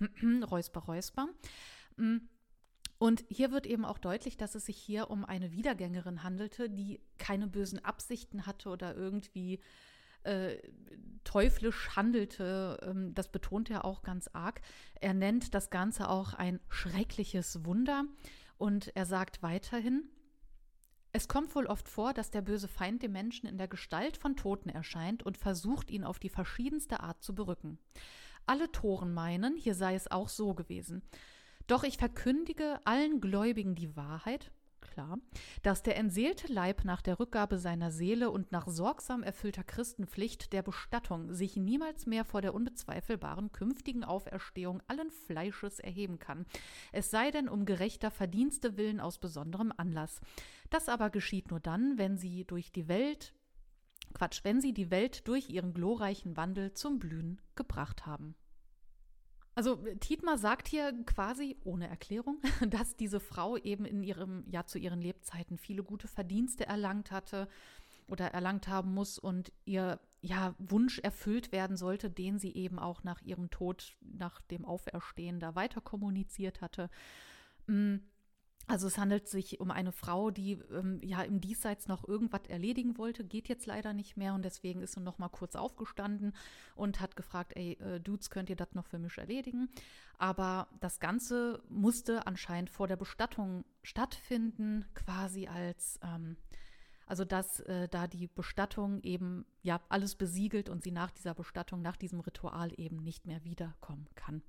räusper, 0.50 0.80
räusper. 0.80 1.28
Mm. 1.96 2.18
Und 2.98 3.24
hier 3.28 3.50
wird 3.50 3.66
eben 3.66 3.84
auch 3.84 3.98
deutlich, 3.98 4.36
dass 4.36 4.54
es 4.54 4.66
sich 4.66 4.76
hier 4.76 5.10
um 5.10 5.24
eine 5.24 5.50
Wiedergängerin 5.50 6.22
handelte, 6.22 6.70
die 6.70 7.00
keine 7.18 7.48
bösen 7.48 7.84
Absichten 7.84 8.46
hatte 8.46 8.68
oder 8.68 8.94
irgendwie 8.94 9.58
äh, 10.22 10.58
teuflisch 11.24 11.96
handelte. 11.96 12.78
Ähm, 12.82 13.12
das 13.14 13.30
betont 13.32 13.70
er 13.70 13.84
auch 13.84 14.02
ganz 14.02 14.28
arg. 14.32 14.62
Er 15.00 15.14
nennt 15.14 15.54
das 15.54 15.70
Ganze 15.70 16.08
auch 16.08 16.34
ein 16.34 16.60
schreckliches 16.68 17.64
Wunder 17.64 18.04
und 18.56 18.94
er 18.94 19.06
sagt 19.06 19.42
weiterhin, 19.42 20.08
es 21.12 21.28
kommt 21.28 21.54
wohl 21.54 21.66
oft 21.66 21.88
vor, 21.88 22.14
dass 22.14 22.30
der 22.30 22.40
böse 22.40 22.68
Feind 22.68 23.02
dem 23.02 23.12
Menschen 23.12 23.46
in 23.46 23.58
der 23.58 23.68
Gestalt 23.68 24.16
von 24.16 24.34
Toten 24.34 24.70
erscheint 24.70 25.22
und 25.22 25.36
versucht, 25.36 25.90
ihn 25.90 26.04
auf 26.04 26.18
die 26.18 26.30
verschiedenste 26.30 27.00
Art 27.00 27.22
zu 27.22 27.34
berücken. 27.34 27.78
Alle 28.46 28.72
Toren 28.72 29.12
meinen, 29.12 29.56
hier 29.56 29.74
sei 29.74 29.94
es 29.94 30.10
auch 30.10 30.28
so 30.28 30.54
gewesen. 30.54 31.02
Doch 31.66 31.84
ich 31.84 31.98
verkündige 31.98 32.80
allen 32.84 33.20
Gläubigen 33.20 33.74
die 33.74 33.94
Wahrheit, 33.94 34.50
klar, 34.92 35.18
dass 35.62 35.82
der 35.82 35.96
entseelte 35.96 36.52
Leib 36.52 36.84
nach 36.84 37.00
der 37.00 37.18
Rückgabe 37.18 37.58
seiner 37.58 37.90
Seele 37.90 38.30
und 38.30 38.52
nach 38.52 38.68
sorgsam 38.68 39.22
erfüllter 39.22 39.64
Christenpflicht 39.64 40.52
der 40.52 40.62
Bestattung 40.62 41.32
sich 41.32 41.56
niemals 41.56 42.06
mehr 42.06 42.24
vor 42.24 42.42
der 42.42 42.54
unbezweifelbaren 42.54 43.52
künftigen 43.52 44.04
Auferstehung 44.04 44.82
allen 44.88 45.10
Fleisches 45.10 45.78
erheben 45.78 46.18
kann, 46.18 46.44
es 46.92 47.10
sei 47.10 47.30
denn 47.30 47.48
um 47.48 47.64
gerechter 47.64 48.10
Verdienste 48.10 48.76
willen 48.76 49.00
aus 49.00 49.18
besonderem 49.18 49.72
Anlass. 49.76 50.20
Das 50.70 50.88
aber 50.88 51.10
geschieht 51.10 51.50
nur 51.50 51.60
dann, 51.60 51.96
wenn 51.96 52.16
sie 52.16 52.44
durch 52.44 52.70
die 52.72 52.88
Welt 52.88 53.34
Quatsch, 54.14 54.44
wenn 54.44 54.60
sie 54.60 54.74
die 54.74 54.90
Welt 54.90 55.26
durch 55.26 55.48
ihren 55.48 55.72
glorreichen 55.72 56.36
Wandel 56.36 56.74
zum 56.74 56.98
Blühen 56.98 57.40
gebracht 57.54 58.04
haben. 58.04 58.34
Also 59.54 59.76
Tietmar 60.00 60.38
sagt 60.38 60.66
hier 60.66 60.92
quasi 61.04 61.56
ohne 61.64 61.88
Erklärung, 61.88 62.40
dass 62.70 62.96
diese 62.96 63.20
Frau 63.20 63.56
eben 63.56 63.84
in 63.84 64.02
ihrem, 64.02 64.44
ja 64.48 64.64
zu 64.64 64.78
ihren 64.78 65.00
Lebzeiten 65.00 65.58
viele 65.58 65.82
gute 65.82 66.08
Verdienste 66.08 66.66
erlangt 66.66 67.10
hatte 67.10 67.48
oder 68.08 68.28
erlangt 68.28 68.68
haben 68.68 68.94
muss 68.94 69.18
und 69.18 69.52
ihr 69.64 70.00
ja 70.22 70.54
Wunsch 70.58 70.98
erfüllt 71.00 71.52
werden 71.52 71.76
sollte, 71.76 72.10
den 72.10 72.38
sie 72.38 72.54
eben 72.54 72.78
auch 72.78 73.04
nach 73.04 73.20
ihrem 73.22 73.50
Tod, 73.50 73.96
nach 74.00 74.40
dem 74.42 74.64
Auferstehen 74.64 75.40
da 75.40 75.54
weiter 75.54 75.80
kommuniziert 75.80 76.60
hatte. 76.60 76.88
Mm, 77.66 77.96
also 78.66 78.86
es 78.86 78.98
handelt 78.98 79.28
sich 79.28 79.60
um 79.60 79.70
eine 79.70 79.92
Frau, 79.92 80.30
die 80.30 80.52
ähm, 80.72 81.00
ja 81.02 81.22
im 81.22 81.40
Diesseits 81.40 81.88
noch 81.88 82.06
irgendwas 82.06 82.42
erledigen 82.48 82.96
wollte, 82.96 83.24
geht 83.24 83.48
jetzt 83.48 83.66
leider 83.66 83.92
nicht 83.92 84.16
mehr 84.16 84.34
und 84.34 84.44
deswegen 84.44 84.82
ist 84.82 84.92
sie 84.94 85.00
noch 85.00 85.18
mal 85.18 85.28
kurz 85.28 85.56
aufgestanden 85.56 86.32
und 86.76 87.00
hat 87.00 87.16
gefragt, 87.16 87.52
ey, 87.56 87.72
äh, 87.80 88.00
Dudes, 88.00 88.30
könnt 88.30 88.50
ihr 88.50 88.56
das 88.56 88.74
noch 88.74 88.86
für 88.86 88.98
mich 88.98 89.18
erledigen? 89.18 89.68
Aber 90.18 90.68
das 90.80 91.00
Ganze 91.00 91.62
musste 91.68 92.26
anscheinend 92.26 92.70
vor 92.70 92.86
der 92.86 92.96
Bestattung 92.96 93.64
stattfinden, 93.82 94.84
quasi 94.94 95.48
als, 95.48 95.98
ähm, 96.02 96.36
also 97.06 97.24
dass 97.24 97.60
äh, 97.60 97.88
da 97.88 98.06
die 98.06 98.28
Bestattung 98.28 99.02
eben 99.02 99.44
ja 99.62 99.80
alles 99.88 100.14
besiegelt 100.14 100.68
und 100.68 100.82
sie 100.82 100.92
nach 100.92 101.10
dieser 101.10 101.34
Bestattung, 101.34 101.82
nach 101.82 101.96
diesem 101.96 102.20
Ritual 102.20 102.72
eben 102.76 103.02
nicht 103.02 103.26
mehr 103.26 103.44
wiederkommen 103.44 104.08
kann. 104.14 104.42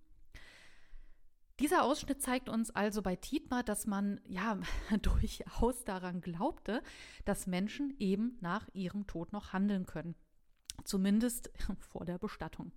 Dieser 1.63 1.85
Ausschnitt 1.85 2.21
zeigt 2.21 2.49
uns 2.49 2.71
also 2.71 3.01
bei 3.01 3.15
Tietmar, 3.15 3.63
dass 3.63 3.87
man 3.87 4.19
ja 4.27 4.59
durchaus 5.01 5.85
daran 5.85 6.19
glaubte, 6.19 6.83
dass 7.23 7.47
Menschen 7.47 7.95
eben 7.99 8.37
nach 8.41 8.67
ihrem 8.73 9.07
Tod 9.07 9.31
noch 9.31 9.53
handeln 9.53 9.85
können. 9.85 10.13
Zumindest 10.83 11.51
vor 11.79 12.03
der 12.03 12.17
Bestattung. 12.17 12.73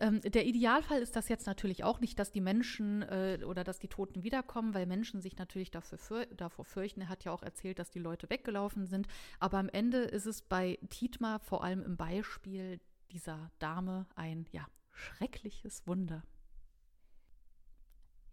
Ähm, 0.00 0.22
der 0.22 0.46
Idealfall 0.46 1.02
ist 1.02 1.16
das 1.16 1.28
jetzt 1.28 1.46
natürlich 1.46 1.84
auch 1.84 2.00
nicht, 2.00 2.18
dass 2.18 2.32
die 2.32 2.40
Menschen 2.40 3.02
äh, 3.02 3.40
oder 3.44 3.62
dass 3.62 3.78
die 3.78 3.88
Toten 3.88 4.22
wiederkommen, 4.22 4.72
weil 4.72 4.86
Menschen 4.86 5.20
sich 5.20 5.36
natürlich 5.36 5.70
dafür 5.70 5.98
für, 5.98 6.24
davor 6.28 6.64
fürchten. 6.64 7.02
Er 7.02 7.10
hat 7.10 7.24
ja 7.24 7.32
auch 7.32 7.42
erzählt, 7.42 7.78
dass 7.78 7.90
die 7.90 7.98
Leute 7.98 8.30
weggelaufen 8.30 8.86
sind. 8.86 9.06
Aber 9.38 9.58
am 9.58 9.68
Ende 9.68 9.98
ist 9.98 10.24
es 10.24 10.40
bei 10.40 10.78
Tietmar 10.88 11.40
vor 11.40 11.62
allem 11.62 11.82
im 11.82 11.98
Beispiel 11.98 12.80
dieser 13.10 13.50
Dame 13.58 14.06
ein 14.14 14.46
ja, 14.50 14.66
schreckliches 14.92 15.86
Wunder. 15.86 16.22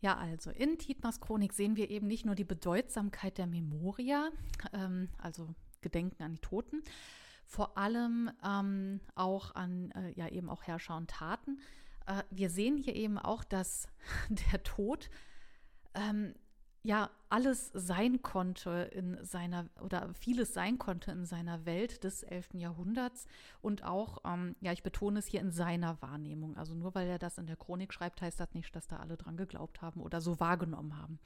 Ja, 0.04 0.18
also 0.18 0.52
in 0.52 0.78
Tietmars 0.78 1.22
Chronik 1.22 1.54
sehen 1.54 1.78
wir 1.78 1.90
eben 1.90 2.08
nicht 2.08 2.26
nur 2.26 2.36
die 2.36 2.44
Bedeutsamkeit 2.44 3.38
der 3.38 3.48
Memoria, 3.48 4.32
ähm, 4.74 5.08
also 5.18 5.56
Gedenken 5.80 6.22
an 6.22 6.34
die 6.34 6.42
Toten, 6.42 6.84
vor 7.46 7.78
allem 7.78 8.30
ähm, 8.46 9.00
auch 9.16 9.56
an 9.56 9.92
äh, 9.92 10.12
ja 10.12 10.28
eben 10.28 10.50
auch 10.50 10.64
Herrscher 10.64 10.98
und 10.98 11.10
Taten. 11.10 11.62
Äh, 12.06 12.24
wir 12.32 12.50
sehen 12.50 12.76
hier 12.76 12.98
eben 12.98 13.18
auch, 13.18 13.46
dass 13.46 13.88
der 14.52 14.62
Tod 14.64 15.10
ähm, 15.94 16.34
ja 16.84 17.10
alles 17.30 17.72
sein 17.74 18.22
konnte 18.22 18.90
in 18.94 19.18
seiner 19.24 19.66
oder 19.82 20.14
vieles 20.14 20.54
sein 20.54 20.78
konnte 20.78 21.12
in 21.12 21.26
seiner 21.26 21.66
Welt 21.66 22.04
des 22.04 22.24
11. 22.24 22.50
Jahrhunderts 22.56 23.26
und 23.62 23.84
auch, 23.84 24.20
ähm, 24.26 24.56
ja, 24.62 24.72
ich 24.74 24.84
betone 24.84 25.20
es 25.20 25.26
hier 25.26 25.40
in 25.40 25.52
seiner 25.52 26.02
Wahrnehmung. 26.02 26.58
Also 26.58 26.76
nur 26.76 26.94
weil 26.94 27.08
er 27.08 27.20
das 27.20 27.38
in 27.38 27.48
der 27.48 27.56
Chronik 27.56 27.94
schreibt, 27.94 28.22
heißt 28.22 28.40
das 28.40 28.54
nicht, 28.54 28.76
dass 28.76 28.88
da 28.88 28.98
alle 28.98 29.18
dran 29.18 29.38
geglaubt 29.38 29.82
haben 29.82 30.02
oder 30.02 30.22
so 30.22 30.40
wahrgenommen 30.40 30.98
haben. 31.02 31.20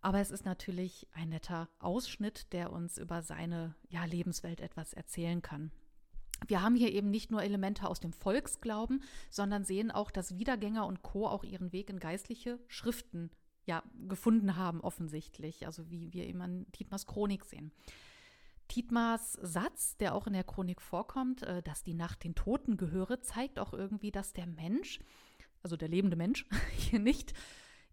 Aber 0.00 0.18
es 0.18 0.30
ist 0.30 0.44
natürlich 0.44 1.06
ein 1.12 1.28
netter 1.28 1.68
Ausschnitt, 1.78 2.52
der 2.52 2.72
uns 2.72 2.98
über 2.98 3.22
seine 3.22 3.74
ja, 3.88 4.04
Lebenswelt 4.04 4.60
etwas 4.60 4.92
erzählen 4.92 5.40
kann. 5.40 5.70
Wir 6.46 6.60
haben 6.60 6.74
hier 6.74 6.92
eben 6.92 7.10
nicht 7.10 7.30
nur 7.30 7.42
Elemente 7.42 7.86
aus 7.88 8.00
dem 8.00 8.12
Volksglauben, 8.12 9.02
sondern 9.30 9.64
sehen 9.64 9.90
auch, 9.90 10.10
dass 10.10 10.38
Wiedergänger 10.38 10.86
und 10.86 11.02
Co. 11.02 11.26
auch 11.26 11.44
ihren 11.44 11.72
Weg 11.72 11.88
in 11.88 12.00
geistliche 12.00 12.58
Schriften 12.68 13.30
ja, 13.66 13.82
gefunden 14.08 14.56
haben, 14.56 14.80
offensichtlich. 14.80 15.66
Also 15.66 15.90
wie 15.90 16.12
wir 16.12 16.26
eben 16.26 16.40
an 16.40 16.66
Tietmars 16.72 17.06
Chronik 17.06 17.44
sehen. 17.44 17.72
Tietmars 18.68 19.32
Satz, 19.42 19.96
der 19.96 20.14
auch 20.14 20.26
in 20.26 20.32
der 20.32 20.44
Chronik 20.44 20.80
vorkommt, 20.80 21.42
äh, 21.42 21.62
dass 21.62 21.82
die 21.82 21.94
Nacht 21.94 22.24
den 22.24 22.34
Toten 22.34 22.76
gehöre, 22.76 23.20
zeigt 23.20 23.58
auch 23.58 23.72
irgendwie, 23.72 24.10
dass 24.10 24.32
der 24.32 24.46
Mensch, 24.46 25.00
also 25.62 25.76
der 25.76 25.88
lebende 25.88 26.16
Mensch, 26.16 26.46
hier 26.76 26.98
nicht 26.98 27.34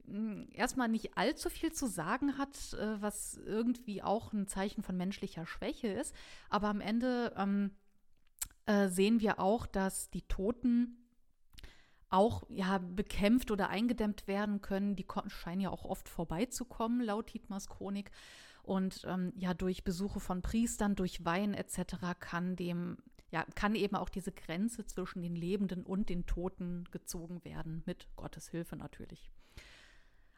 hm, 0.06 0.48
erstmal 0.54 0.88
nicht 0.88 1.18
allzu 1.18 1.50
viel 1.50 1.72
zu 1.72 1.88
sagen 1.88 2.38
hat, 2.38 2.74
äh, 2.74 3.02
was 3.02 3.38
irgendwie 3.38 4.02
auch 4.02 4.34
ein 4.34 4.48
Zeichen 4.48 4.82
von 4.82 4.98
menschlicher 4.98 5.46
Schwäche 5.46 5.88
ist. 5.88 6.16
Aber 6.50 6.68
am 6.68 6.82
Ende 6.82 7.34
ähm, 7.38 7.72
äh, 8.66 8.88
sehen 8.88 9.20
wir 9.20 9.40
auch, 9.40 9.66
dass 9.66 10.10
die 10.10 10.24
Toten 10.24 11.01
auch 12.12 12.44
ja, 12.50 12.78
bekämpft 12.78 13.52
oder 13.52 13.70
eingedämmt 13.70 14.28
werden 14.28 14.62
können. 14.62 14.96
Die 14.96 15.06
scheinen 15.28 15.62
ja 15.62 15.70
auch 15.70 15.86
oft 15.86 16.10
vorbeizukommen, 16.10 17.02
laut 17.02 17.34
Dietmars 17.34 17.68
Chronik. 17.68 18.12
Und 18.64 19.04
ähm, 19.08 19.34
ja, 19.36 19.54
durch 19.54 19.84
Besuche 19.84 20.20
von 20.20 20.42
Priestern, 20.42 20.96
durch 20.96 21.26
Wein 21.26 21.54
etc. 21.54 21.96
kann 22.20 22.56
dem, 22.56 22.98
ja, 23.32 23.44
kann 23.56 23.76
eben 23.76 23.96
auch 23.96 24.10
diese 24.10 24.32
Grenze 24.32 24.86
zwischen 24.86 25.22
den 25.22 25.36
Lebenden 25.36 25.84
und 25.84 26.10
den 26.10 26.26
Toten 26.26 26.84
gezogen 26.92 27.44
werden, 27.44 27.82
mit 27.86 28.08
Gottes 28.16 28.50
Hilfe 28.50 28.76
natürlich. 28.76 29.32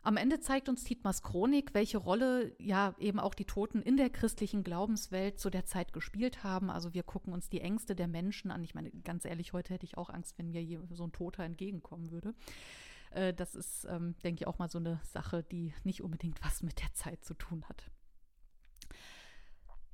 Am 0.06 0.18
Ende 0.18 0.42
zeigt 0.42 0.68
uns 0.68 0.84
Tietmars 0.84 1.24
Chronik, 1.24 1.74
welche 1.74 1.98
Rolle 1.98 2.54
ja 2.60 2.94
eben 3.00 3.22
auch 3.22 3.34
die 3.34 3.46
Toten 3.46 3.82
in 3.82 3.96
der 3.96 4.10
christlichen 4.10 4.66
Glaubenswelt 4.66 5.40
zu 5.40 5.50
der 5.50 5.66
Zeit 5.66 5.94
gespielt 5.94 6.44
haben. 6.44 6.70
Also 6.70 6.94
wir 6.94 7.04
gucken 7.04 7.32
uns 7.32 7.50
die 7.50 7.62
Ängste 7.62 7.96
der 7.96 8.10
Menschen 8.10 8.52
an. 8.52 8.66
Ich 8.66 8.76
meine, 8.76 8.92
ganz 8.92 9.24
ehrlich, 9.24 9.54
heute 9.54 9.74
hätte 9.74 9.86
ich 9.86 9.98
auch 9.98 10.10
Angst, 10.10 10.38
wenn 10.38 10.52
mir 10.52 10.82
so 10.92 11.06
ein 11.06 11.14
Toter 11.14 11.44
entgegenkommen 11.44 12.12
würde. 12.12 12.36
Äh, 13.12 13.34
das 13.34 13.56
ist, 13.56 13.86
ähm, 13.90 14.16
denke 14.26 14.42
ich, 14.42 14.48
auch 14.48 14.60
mal 14.60 14.70
so 14.70 14.78
eine 14.78 15.00
Sache, 15.06 15.42
die 15.42 15.74
nicht 15.86 16.04
unbedingt 16.04 16.44
was 16.44 16.64
mit 16.64 16.82
der 16.82 16.94
Zeit 16.94 17.24
zu 17.24 17.34
tun 17.34 17.64
hat. 17.70 17.90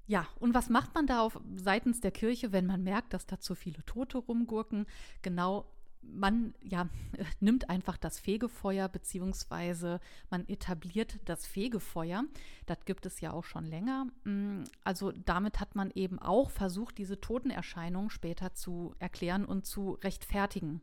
Ja, 0.08 0.28
und 0.39 0.56
was 0.56 0.69
macht 0.69 0.95
man 0.95 1.06
da 1.06 1.22
auf 1.22 1.39
seitens 1.56 2.02
der 2.02 2.10
Kirche, 2.10 2.52
wenn 2.52 2.65
man 2.65 2.82
merkt, 2.82 3.13
dass 3.13 3.28
da 3.28 3.39
zu 3.39 3.54
viele 3.54 3.86
Tote 3.86 4.17
rumgurken? 4.17 4.88
Genau 5.22 5.72
man 6.02 6.54
ja, 6.64 6.90
nimmt 7.40 7.70
einfach 7.70 7.98
das 7.98 8.20
Fegefeuer, 8.20 8.88
beziehungsweise 8.88 10.00
man 10.30 10.48
etabliert 10.48 11.20
das 11.26 11.46
Fegefeuer. 11.46 12.24
Das 12.66 12.86
gibt 12.86 13.06
es 13.06 13.22
ja 13.22 13.32
auch 13.32 13.44
schon 13.44 13.66
länger. 13.66 14.08
Mm, 14.24 14.64
also 14.84 15.12
damit 15.12 15.60
hat 15.60 15.76
man 15.76 15.92
eben 15.92 16.20
auch 16.20 16.50
versucht, 16.50 16.98
diese 16.98 17.20
Totenerscheinung 17.20 18.10
später 18.10 18.54
zu 18.54 18.96
erklären 19.00 19.46
und 19.46 19.66
zu 19.66 19.92
rechtfertigen. 20.04 20.82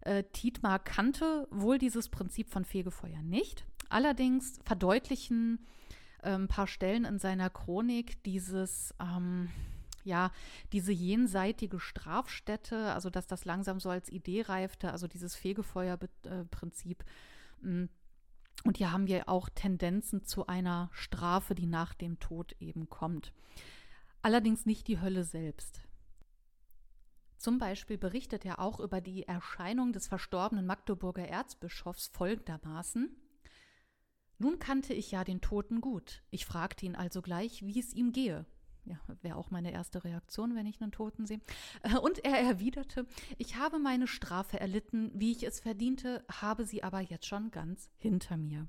Äh, 0.00 0.24
Tietmar 0.32 0.78
kannte 0.78 1.48
wohl 1.50 1.78
dieses 1.78 2.08
Prinzip 2.08 2.50
von 2.50 2.64
Fegefeuer 2.64 3.22
nicht. 3.22 3.64
Allerdings 3.88 4.60
verdeutlichen 4.64 5.64
äh, 6.22 6.30
ein 6.30 6.48
paar 6.48 6.66
Stellen 6.66 7.04
in 7.04 7.18
seiner 7.18 7.50
Chronik 7.50 8.22
dieses 8.24 8.94
ähm, 9.00 9.48
ja, 10.04 10.30
diese 10.72 10.92
jenseitige 10.92 11.80
Strafstätte, 11.80 12.92
also 12.92 13.10
dass 13.10 13.26
das 13.26 13.44
langsam 13.44 13.80
so 13.80 13.88
als 13.90 14.08
Idee 14.10 14.42
reifte, 14.42 14.92
also 14.92 15.08
dieses 15.08 15.34
Fegefeuerprinzip. 15.34 17.04
Mm. 17.60 17.86
Und 18.64 18.78
hier 18.78 18.92
haben 18.92 19.08
wir 19.08 19.28
auch 19.28 19.48
Tendenzen 19.48 20.24
zu 20.24 20.46
einer 20.46 20.88
Strafe, 20.92 21.54
die 21.54 21.66
nach 21.66 21.92
dem 21.92 22.20
Tod 22.20 22.54
eben 22.60 22.88
kommt. 22.88 23.32
Allerdings 24.22 24.64
nicht 24.64 24.88
die 24.88 25.00
Hölle 25.00 25.24
selbst. 25.24 25.82
Zum 27.36 27.58
Beispiel 27.58 27.98
berichtet 27.98 28.46
er 28.46 28.60
auch 28.60 28.80
über 28.80 29.02
die 29.02 29.24
Erscheinung 29.24 29.92
des 29.92 30.06
verstorbenen 30.06 30.64
Magdeburger 30.64 31.28
Erzbischofs 31.28 32.08
folgendermaßen. 32.08 33.14
Nun 34.38 34.58
kannte 34.58 34.94
ich 34.94 35.10
ja 35.10 35.24
den 35.24 35.42
Toten 35.42 35.82
gut. 35.82 36.22
Ich 36.30 36.46
fragte 36.46 36.86
ihn 36.86 36.96
also 36.96 37.20
gleich, 37.20 37.66
wie 37.66 37.78
es 37.78 37.92
ihm 37.92 38.12
gehe 38.12 38.46
ja, 38.84 38.98
wäre 39.22 39.36
auch 39.36 39.50
meine 39.50 39.72
erste 39.72 40.04
Reaktion, 40.04 40.54
wenn 40.54 40.66
ich 40.66 40.80
einen 40.80 40.92
Toten 40.92 41.26
sehe. 41.26 41.40
Äh, 41.82 41.96
und 41.98 42.24
er 42.24 42.38
erwiderte, 42.38 43.06
ich 43.38 43.56
habe 43.56 43.78
meine 43.78 44.06
Strafe 44.06 44.60
erlitten, 44.60 45.10
wie 45.14 45.32
ich 45.32 45.44
es 45.44 45.60
verdiente, 45.60 46.24
habe 46.30 46.64
sie 46.64 46.82
aber 46.82 47.00
jetzt 47.00 47.26
schon 47.26 47.50
ganz 47.50 47.90
hinter 47.96 48.36
mir. 48.36 48.68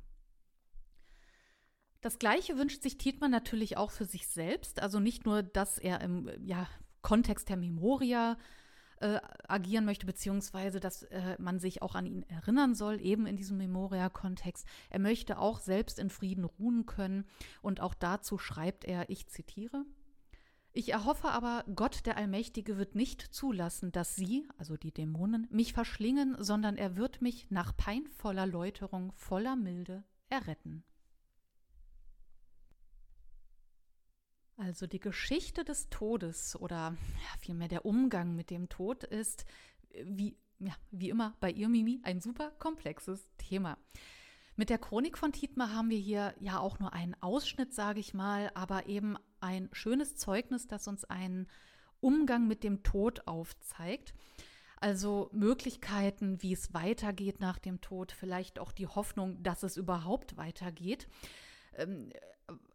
Das 2.02 2.20
Gleiche 2.20 2.58
wünscht 2.58 2.84
sich 2.84 2.98
Tietmann 2.98 3.32
natürlich 3.32 3.78
auch 3.78 3.90
für 3.90 4.06
sich 4.06 4.28
selbst, 4.28 4.80
also 4.80 5.00
nicht 5.00 5.26
nur, 5.26 5.42
dass 5.42 5.80
er 5.80 6.02
im 6.02 6.30
ja, 6.44 6.68
Kontext 7.02 7.50
der 7.50 7.58
Memoria 7.58 8.38
äh, 9.00 9.20
agieren 9.48 9.86
möchte, 9.86 10.06
beziehungsweise 10.06 10.80
dass 10.80 11.04
äh, 11.04 11.36
man 11.40 11.60
sich 11.60 11.82
auch 11.82 11.96
an 11.96 12.06
ihn 12.06 12.24
erinnern 12.24 12.76
soll, 12.76 13.02
eben 13.02 13.26
in 13.28 13.36
diesem 13.36 13.58
Memoria-Kontext. 13.58 14.66
Er 14.90 15.00
möchte 15.00 15.38
auch 15.40 15.60
selbst 15.60 16.00
in 16.00 16.10
Frieden 16.10 16.46
ruhen 16.46 16.86
können 16.86 17.26
und 17.62 17.82
auch 17.82 17.94
dazu 17.94 18.38
schreibt 18.38 18.86
er, 18.86 19.10
ich 19.10 19.28
zitiere, 19.28 19.84
ich 20.76 20.90
erhoffe 20.90 21.30
aber, 21.30 21.64
Gott 21.74 22.06
der 22.06 22.18
Allmächtige 22.18 22.78
wird 22.78 22.96
nicht 22.96 23.22
zulassen, 23.22 23.94
dass 23.94 24.16
sie, 24.16 24.46
also 24.58 24.76
die 24.76 24.92
Dämonen, 24.92 25.48
mich 25.50 25.72
verschlingen, 25.72 26.36
sondern 26.38 26.76
er 26.76 26.98
wird 26.98 27.22
mich 27.22 27.50
nach 27.50 27.76
peinvoller 27.78 28.46
Läuterung 28.46 29.14
voller 29.14 29.56
Milde 29.56 30.04
erretten. 30.28 30.84
Also 34.58 34.86
die 34.86 35.00
Geschichte 35.00 35.64
des 35.64 35.90
Todes 35.90 36.58
oder 36.58 36.98
ja, 36.98 37.40
vielmehr 37.40 37.70
der 37.70 37.86
Umgang 37.86 38.36
mit 38.36 38.50
dem 38.50 38.68
Tod 38.68 39.06
ist, 39.06 39.46
wie, 40.04 40.38
ja, 40.60 40.74
wie 40.92 41.10
immer 41.10 41.38
bei 41.40 41.52
ihr, 41.52 41.70
Mimi, 41.70 42.02
ein 42.04 42.20
super 42.20 42.52
komplexes 42.60 43.26
Thema. 43.38 43.78
Mit 44.58 44.70
der 44.70 44.78
Chronik 44.78 45.18
von 45.18 45.34
Tietmer 45.34 45.74
haben 45.74 45.90
wir 45.90 45.98
hier 45.98 46.34
ja 46.40 46.60
auch 46.60 46.80
nur 46.80 46.94
einen 46.94 47.16
Ausschnitt, 47.22 47.74
sage 47.74 48.00
ich 48.00 48.14
mal, 48.14 48.52
aber 48.54 48.86
eben 48.86 49.18
ein 49.42 49.70
schönes 49.74 50.16
Zeugnis, 50.16 50.68
das 50.68 50.88
uns 50.88 51.04
einen 51.04 51.48
Umgang 52.00 52.48
mit 52.48 52.64
dem 52.64 52.82
Tod 52.82 53.28
aufzeigt. 53.28 54.14
Also 54.80 55.30
Möglichkeiten, 55.34 56.42
wie 56.42 56.54
es 56.54 56.74
weitergeht 56.74 57.40
nach 57.42 57.60
dem 57.60 57.82
Tod, 57.82 58.14
vielleicht 58.14 58.60
auch 58.60 58.72
die 58.72 58.88
Hoffnung, 58.88 59.42
dass 59.44 59.64
es 59.64 59.76
überhaupt 59.76 60.38
weitergeht. 60.38 61.08
Ähm, 61.74 62.12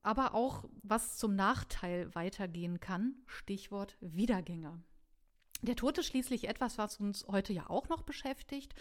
aber 0.02 0.34
auch, 0.34 0.64
was 0.82 1.16
zum 1.16 1.34
Nachteil 1.34 2.14
weitergehen 2.14 2.80
kann. 2.80 3.14
Stichwort 3.26 3.96
Wiedergänger. 4.00 4.78
Der 5.62 5.76
Tod 5.76 5.96
ist 5.98 6.06
schließlich 6.06 6.48
etwas, 6.48 6.76
was 6.76 6.98
uns 6.98 7.26
heute 7.28 7.52
ja 7.52 7.70
auch 7.70 7.88
noch 7.88 8.02
beschäftigt. 8.02 8.74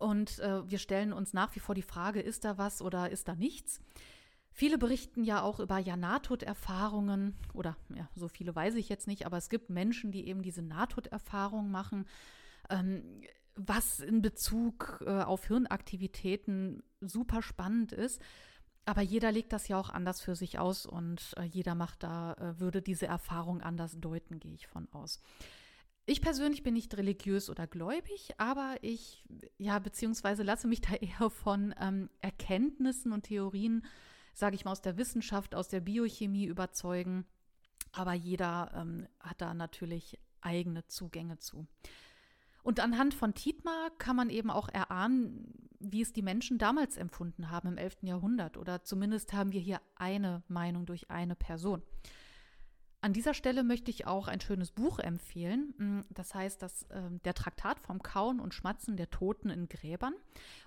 Und 0.00 0.38
äh, 0.40 0.68
wir 0.68 0.78
stellen 0.78 1.12
uns 1.12 1.32
nach 1.32 1.54
wie 1.54 1.60
vor 1.60 1.74
die 1.74 1.82
Frage, 1.82 2.20
ist 2.20 2.44
da 2.44 2.58
was 2.58 2.80
oder 2.82 3.10
ist 3.10 3.28
da 3.28 3.34
nichts? 3.34 3.80
Viele 4.50 4.78
berichten 4.78 5.22
ja 5.22 5.42
auch 5.42 5.60
über 5.60 5.78
ja 5.78 5.96
Nahtoderfahrungen 5.96 7.36
oder 7.54 7.76
ja, 7.94 8.08
so 8.16 8.26
viele 8.26 8.54
weiß 8.54 8.74
ich 8.74 8.88
jetzt 8.88 9.06
nicht, 9.06 9.26
aber 9.26 9.36
es 9.36 9.48
gibt 9.48 9.70
Menschen, 9.70 10.10
die 10.10 10.26
eben 10.26 10.42
diese 10.42 10.62
Nahtoderfahrung 10.62 11.70
machen. 11.70 12.06
Ähm, 12.68 13.22
was 13.56 14.00
in 14.00 14.22
Bezug 14.22 15.02
äh, 15.06 15.22
auf 15.22 15.46
Hirnaktivitäten 15.46 16.82
super 17.00 17.42
spannend 17.42 17.92
ist. 17.92 18.22
Aber 18.86 19.02
jeder 19.02 19.30
legt 19.30 19.52
das 19.52 19.68
ja 19.68 19.78
auch 19.78 19.90
anders 19.90 20.22
für 20.22 20.34
sich 20.34 20.58
aus 20.58 20.86
und 20.86 21.34
äh, 21.36 21.42
jeder 21.42 21.74
macht 21.74 22.02
da, 22.02 22.32
äh, 22.34 22.58
würde 22.58 22.80
diese 22.80 23.06
Erfahrung 23.06 23.60
anders 23.60 24.00
deuten, 24.00 24.40
gehe 24.40 24.54
ich 24.54 24.66
von 24.66 24.88
aus. 24.92 25.20
Ich 26.06 26.20
persönlich 26.20 26.62
bin 26.62 26.74
nicht 26.74 26.96
religiös 26.96 27.50
oder 27.50 27.66
gläubig, 27.66 28.32
aber 28.38 28.76
ich, 28.82 29.24
ja, 29.58 29.78
beziehungsweise 29.78 30.42
lasse 30.42 30.66
mich 30.66 30.80
da 30.80 30.94
eher 31.00 31.30
von 31.30 31.74
ähm, 31.80 32.10
Erkenntnissen 32.20 33.12
und 33.12 33.24
Theorien, 33.24 33.84
sage 34.34 34.56
ich 34.56 34.64
mal, 34.64 34.72
aus 34.72 34.82
der 34.82 34.96
Wissenschaft, 34.96 35.54
aus 35.54 35.68
der 35.68 35.80
Biochemie 35.80 36.46
überzeugen. 36.46 37.26
Aber 37.92 38.12
jeder 38.12 38.72
ähm, 38.74 39.06
hat 39.20 39.40
da 39.40 39.54
natürlich 39.54 40.18
eigene 40.40 40.86
Zugänge 40.86 41.38
zu. 41.38 41.66
Und 42.62 42.80
anhand 42.80 43.14
von 43.14 43.34
Tietmar 43.34 43.90
kann 43.98 44.16
man 44.16 44.30
eben 44.30 44.50
auch 44.50 44.68
erahnen, 44.68 45.68
wie 45.78 46.02
es 46.02 46.12
die 46.12 46.22
Menschen 46.22 46.58
damals 46.58 46.96
empfunden 46.96 47.50
haben 47.50 47.68
im 47.68 47.78
11. 47.78 47.98
Jahrhundert. 48.02 48.56
Oder 48.56 48.82
zumindest 48.84 49.32
haben 49.32 49.52
wir 49.52 49.60
hier 49.60 49.80
eine 49.96 50.42
Meinung 50.48 50.84
durch 50.84 51.10
eine 51.10 51.34
Person. 51.34 51.82
An 53.02 53.12
dieser 53.14 53.32
Stelle 53.32 53.64
möchte 53.64 53.90
ich 53.90 54.06
auch 54.06 54.28
ein 54.28 54.40
schönes 54.40 54.72
Buch 54.72 54.98
empfehlen. 54.98 55.74
Mm, 55.78 56.00
das 56.10 56.34
heißt, 56.34 56.60
das, 56.60 56.82
äh, 56.84 57.10
der 57.24 57.34
Traktat 57.34 57.80
vom 57.80 58.02
Kauen 58.02 58.40
und 58.40 58.52
Schmatzen 58.54 58.96
der 58.96 59.10
Toten 59.10 59.48
in 59.48 59.68
Gräbern. 59.68 60.14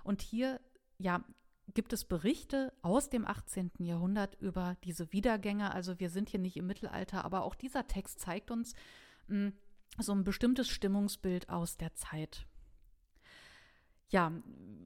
Und 0.02 0.20
hier 0.20 0.60
ja, 0.98 1.24
gibt 1.72 1.92
es 1.92 2.04
Berichte 2.04 2.72
aus 2.82 3.08
dem 3.08 3.26
18. 3.26 3.70
Jahrhundert 3.78 4.34
über 4.40 4.76
diese 4.84 5.12
Wiedergänger. 5.12 5.74
Also 5.74 6.00
wir 6.00 6.10
sind 6.10 6.28
hier 6.28 6.40
nicht 6.40 6.56
im 6.56 6.66
Mittelalter, 6.66 7.24
aber 7.24 7.44
auch 7.44 7.54
dieser 7.54 7.86
Text 7.86 8.20
zeigt 8.20 8.50
uns, 8.50 8.74
mh, 9.28 9.48
mm, 9.48 9.52
so 9.98 10.12
ein 10.12 10.24
bestimmtes 10.24 10.68
Stimmungsbild 10.68 11.50
aus 11.50 11.76
der 11.76 11.94
Zeit. 11.94 12.46
Ja, 14.14 14.30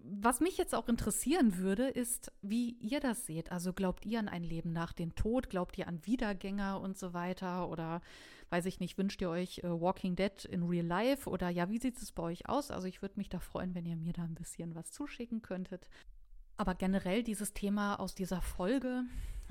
was 0.05 0.41
mich 0.41 0.57
jetzt 0.57 0.75
auch 0.75 0.89
interessieren 0.89 1.59
würde, 1.59 1.87
ist, 1.87 2.33
wie 2.41 2.79
ihr 2.81 2.99
das 2.99 3.27
seht. 3.27 3.53
Also 3.53 3.75
glaubt 3.75 4.07
ihr 4.07 4.19
an 4.21 4.27
ein 4.27 4.43
Leben 4.43 4.73
nach 4.73 4.95
dem 4.95 5.15
Tod? 5.15 5.51
Glaubt 5.51 5.77
ihr 5.77 5.87
an 5.87 6.01
Wiedergänger 6.07 6.81
und 6.81 6.97
so 6.97 7.13
weiter? 7.13 7.69
Oder 7.69 8.01
weiß 8.49 8.65
ich 8.65 8.81
nicht, 8.81 8.97
wünscht 8.97 9.21
ihr 9.21 9.29
euch 9.29 9.59
äh, 9.59 9.65
Walking 9.65 10.17
Dead 10.17 10.47
in 10.47 10.63
Real 10.63 10.87
Life? 10.87 11.29
Oder 11.29 11.51
ja, 11.51 11.69
wie 11.69 11.79
sieht 11.79 11.99
es 11.99 12.11
bei 12.11 12.23
euch 12.23 12.49
aus? 12.49 12.71
Also 12.71 12.89
ich 12.89 13.03
würde 13.03 13.19
mich 13.19 13.29
da 13.29 13.39
freuen, 13.39 13.75
wenn 13.75 13.85
ihr 13.85 13.97
mir 13.97 14.15
da 14.15 14.23
ein 14.23 14.35
bisschen 14.35 14.75
was 14.75 14.93
zuschicken 14.93 15.43
könntet. 15.43 15.91
Aber 16.59 16.75
generell 16.75 17.23
dieses 17.23 17.55
Thema 17.55 17.99
aus 17.99 18.15
dieser 18.15 18.43
Folge 18.43 19.05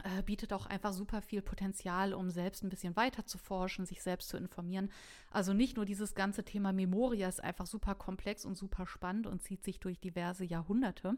äh, 0.03 0.21
bietet 0.23 0.53
auch 0.53 0.65
einfach 0.65 0.93
super 0.93 1.21
viel 1.21 1.41
Potenzial, 1.41 2.13
um 2.13 2.29
selbst 2.29 2.63
ein 2.63 2.69
bisschen 2.69 2.95
weiter 2.95 3.25
zu 3.25 3.37
forschen, 3.37 3.85
sich 3.85 4.03
selbst 4.03 4.29
zu 4.29 4.37
informieren. 4.37 4.91
Also 5.31 5.53
nicht 5.53 5.77
nur 5.77 5.85
dieses 5.85 6.13
ganze 6.13 6.43
Thema 6.43 6.73
Memoria 6.73 7.27
ist 7.27 7.43
einfach 7.43 7.65
super 7.65 7.95
komplex 7.95 8.45
und 8.45 8.57
super 8.57 8.85
spannend 8.85 9.25
und 9.25 9.41
zieht 9.41 9.63
sich 9.63 9.79
durch 9.79 9.99
diverse 9.99 10.43
Jahrhunderte. 10.43 11.15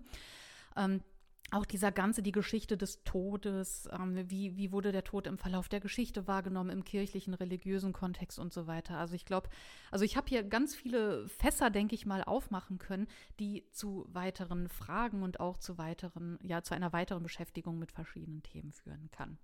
Ähm, 0.78 1.02
auch 1.51 1.65
dieser 1.65 1.91
ganze, 1.91 2.21
die 2.21 2.31
Geschichte 2.31 2.77
des 2.77 3.03
Todes, 3.03 3.89
ähm, 3.91 4.29
wie, 4.29 4.55
wie 4.57 4.71
wurde 4.71 4.91
der 4.91 5.03
Tod 5.03 5.27
im 5.27 5.38
Verlauf 5.38 5.69
der 5.69 5.79
Geschichte 5.79 6.27
wahrgenommen, 6.27 6.69
im 6.69 6.83
kirchlichen, 6.83 7.33
religiösen 7.33 7.93
Kontext 7.93 8.39
und 8.39 8.53
so 8.53 8.67
weiter. 8.67 8.97
Also 8.97 9.15
ich 9.15 9.25
glaube, 9.25 9.49
also 9.91 10.05
ich 10.05 10.17
habe 10.17 10.27
hier 10.27 10.43
ganz 10.43 10.75
viele 10.75 11.27
Fässer, 11.27 11.69
denke 11.69 11.95
ich 11.95 12.05
mal, 12.05 12.23
aufmachen 12.23 12.77
können, 12.77 13.07
die 13.39 13.65
zu 13.71 14.05
weiteren 14.09 14.69
Fragen 14.69 15.23
und 15.23 15.39
auch 15.39 15.57
zu 15.57 15.77
weiteren, 15.77 16.38
ja, 16.41 16.62
zu 16.62 16.73
einer 16.73 16.93
weiteren 16.93 17.23
Beschäftigung 17.23 17.79
mit 17.79 17.91
verschiedenen 17.91 18.43
Themen 18.43 18.71
führen 18.71 19.09
kann. 19.12 19.38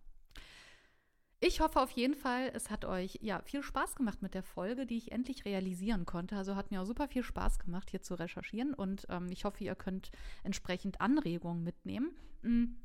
Ich 1.41 1.59
hoffe 1.59 1.81
auf 1.81 1.91
jeden 1.91 2.15
Fall, 2.15 2.49
es 2.53 2.69
hat 2.69 2.85
euch 2.85 3.19
ja 3.21 3.41
viel 3.41 3.61
Spaß 3.61 3.95
gemacht 3.95 4.21
mit 4.21 4.33
der 4.33 4.43
Folge, 4.43 4.85
die 4.85 4.97
ich 4.97 5.11
endlich 5.11 5.45
realisieren 5.45 6.05
konnte. 6.05 6.37
Also 6.37 6.55
hat 6.55 6.71
mir 6.71 6.81
auch 6.81 6.85
super 6.85 7.07
viel 7.07 7.23
Spaß 7.23 7.59
gemacht, 7.59 7.91
hier 7.91 8.01
zu 8.01 8.15
recherchieren 8.15 8.73
und 8.73 9.05
ähm, 9.09 9.29
ich 9.29 9.45
hoffe, 9.45 9.63
ihr 9.63 9.75
könnt 9.75 10.11
entsprechend 10.43 11.01
Anregungen 11.01 11.63
mitnehmen. 11.63 12.11
Mhm. 12.41 12.77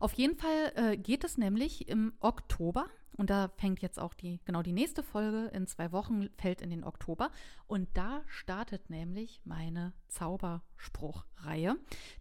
Auf 0.00 0.12
jeden 0.14 0.36
Fall 0.36 0.72
äh, 0.74 0.96
geht 0.96 1.24
es 1.24 1.38
nämlich 1.38 1.88
im 1.88 2.12
Oktober 2.20 2.86
und 3.16 3.30
da 3.30 3.48
fängt 3.56 3.80
jetzt 3.80 4.00
auch 4.00 4.12
die, 4.12 4.40
genau 4.44 4.62
die 4.62 4.72
nächste 4.72 5.02
Folge 5.02 5.50
in 5.54 5.66
zwei 5.66 5.92
Wochen 5.92 6.28
fällt 6.36 6.60
in 6.60 6.70
den 6.70 6.82
Oktober. 6.82 7.30
Und 7.66 7.88
da 7.94 8.22
startet 8.26 8.90
nämlich 8.90 9.40
meine 9.44 9.92
Zauberspruchreihe, 10.08 11.76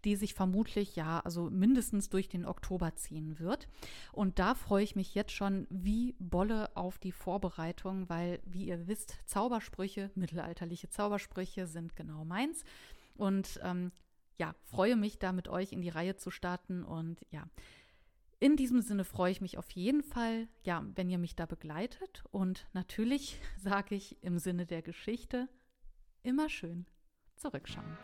die 0.05 0.15
sich 0.15 0.35
vermutlich 0.35 0.95
ja, 0.95 1.19
also 1.21 1.49
mindestens 1.49 2.09
durch 2.09 2.29
den 2.29 2.45
Oktober 2.45 2.95
ziehen 2.95 3.39
wird. 3.39 3.67
Und 4.11 4.37
da 4.37 4.53
freue 4.53 4.83
ich 4.83 4.95
mich 4.95 5.15
jetzt 5.15 5.31
schon 5.31 5.65
wie 5.69 6.15
Bolle 6.19 6.75
auf 6.77 6.99
die 6.99 7.11
Vorbereitung, 7.11 8.07
weil, 8.07 8.39
wie 8.45 8.65
ihr 8.65 8.87
wisst, 8.87 9.17
Zaubersprüche, 9.25 10.11
mittelalterliche 10.13 10.89
Zaubersprüche 10.89 11.65
sind 11.65 11.95
genau 11.95 12.23
meins. 12.23 12.63
Und 13.15 13.59
ähm, 13.63 13.91
ja, 14.37 14.55
freue 14.63 14.95
mich 14.95 15.19
da 15.19 15.31
mit 15.31 15.47
euch 15.47 15.71
in 15.71 15.81
die 15.81 15.89
Reihe 15.89 16.15
zu 16.15 16.31
starten 16.31 16.83
und 16.83 17.21
ja, 17.31 17.47
in 18.43 18.57
diesem 18.57 18.81
Sinne 18.81 19.05
freue 19.05 19.31
ich 19.31 19.39
mich 19.39 19.57
auf 19.57 19.71
jeden 19.71 20.03
Fall, 20.03 20.49
ja, 20.63 20.85
wenn 20.95 21.09
ihr 21.09 21.17
mich 21.17 21.37
da 21.37 21.45
begleitet. 21.45 22.25
Und 22.29 22.67
natürlich 22.73 23.39
sage 23.57 23.95
ich 23.95 24.21
im 24.21 24.37
Sinne 24.37 24.65
der 24.65 24.81
Geschichte 24.81 25.47
immer 26.23 26.49
schön 26.49 26.85
zurückschauen. 27.37 27.97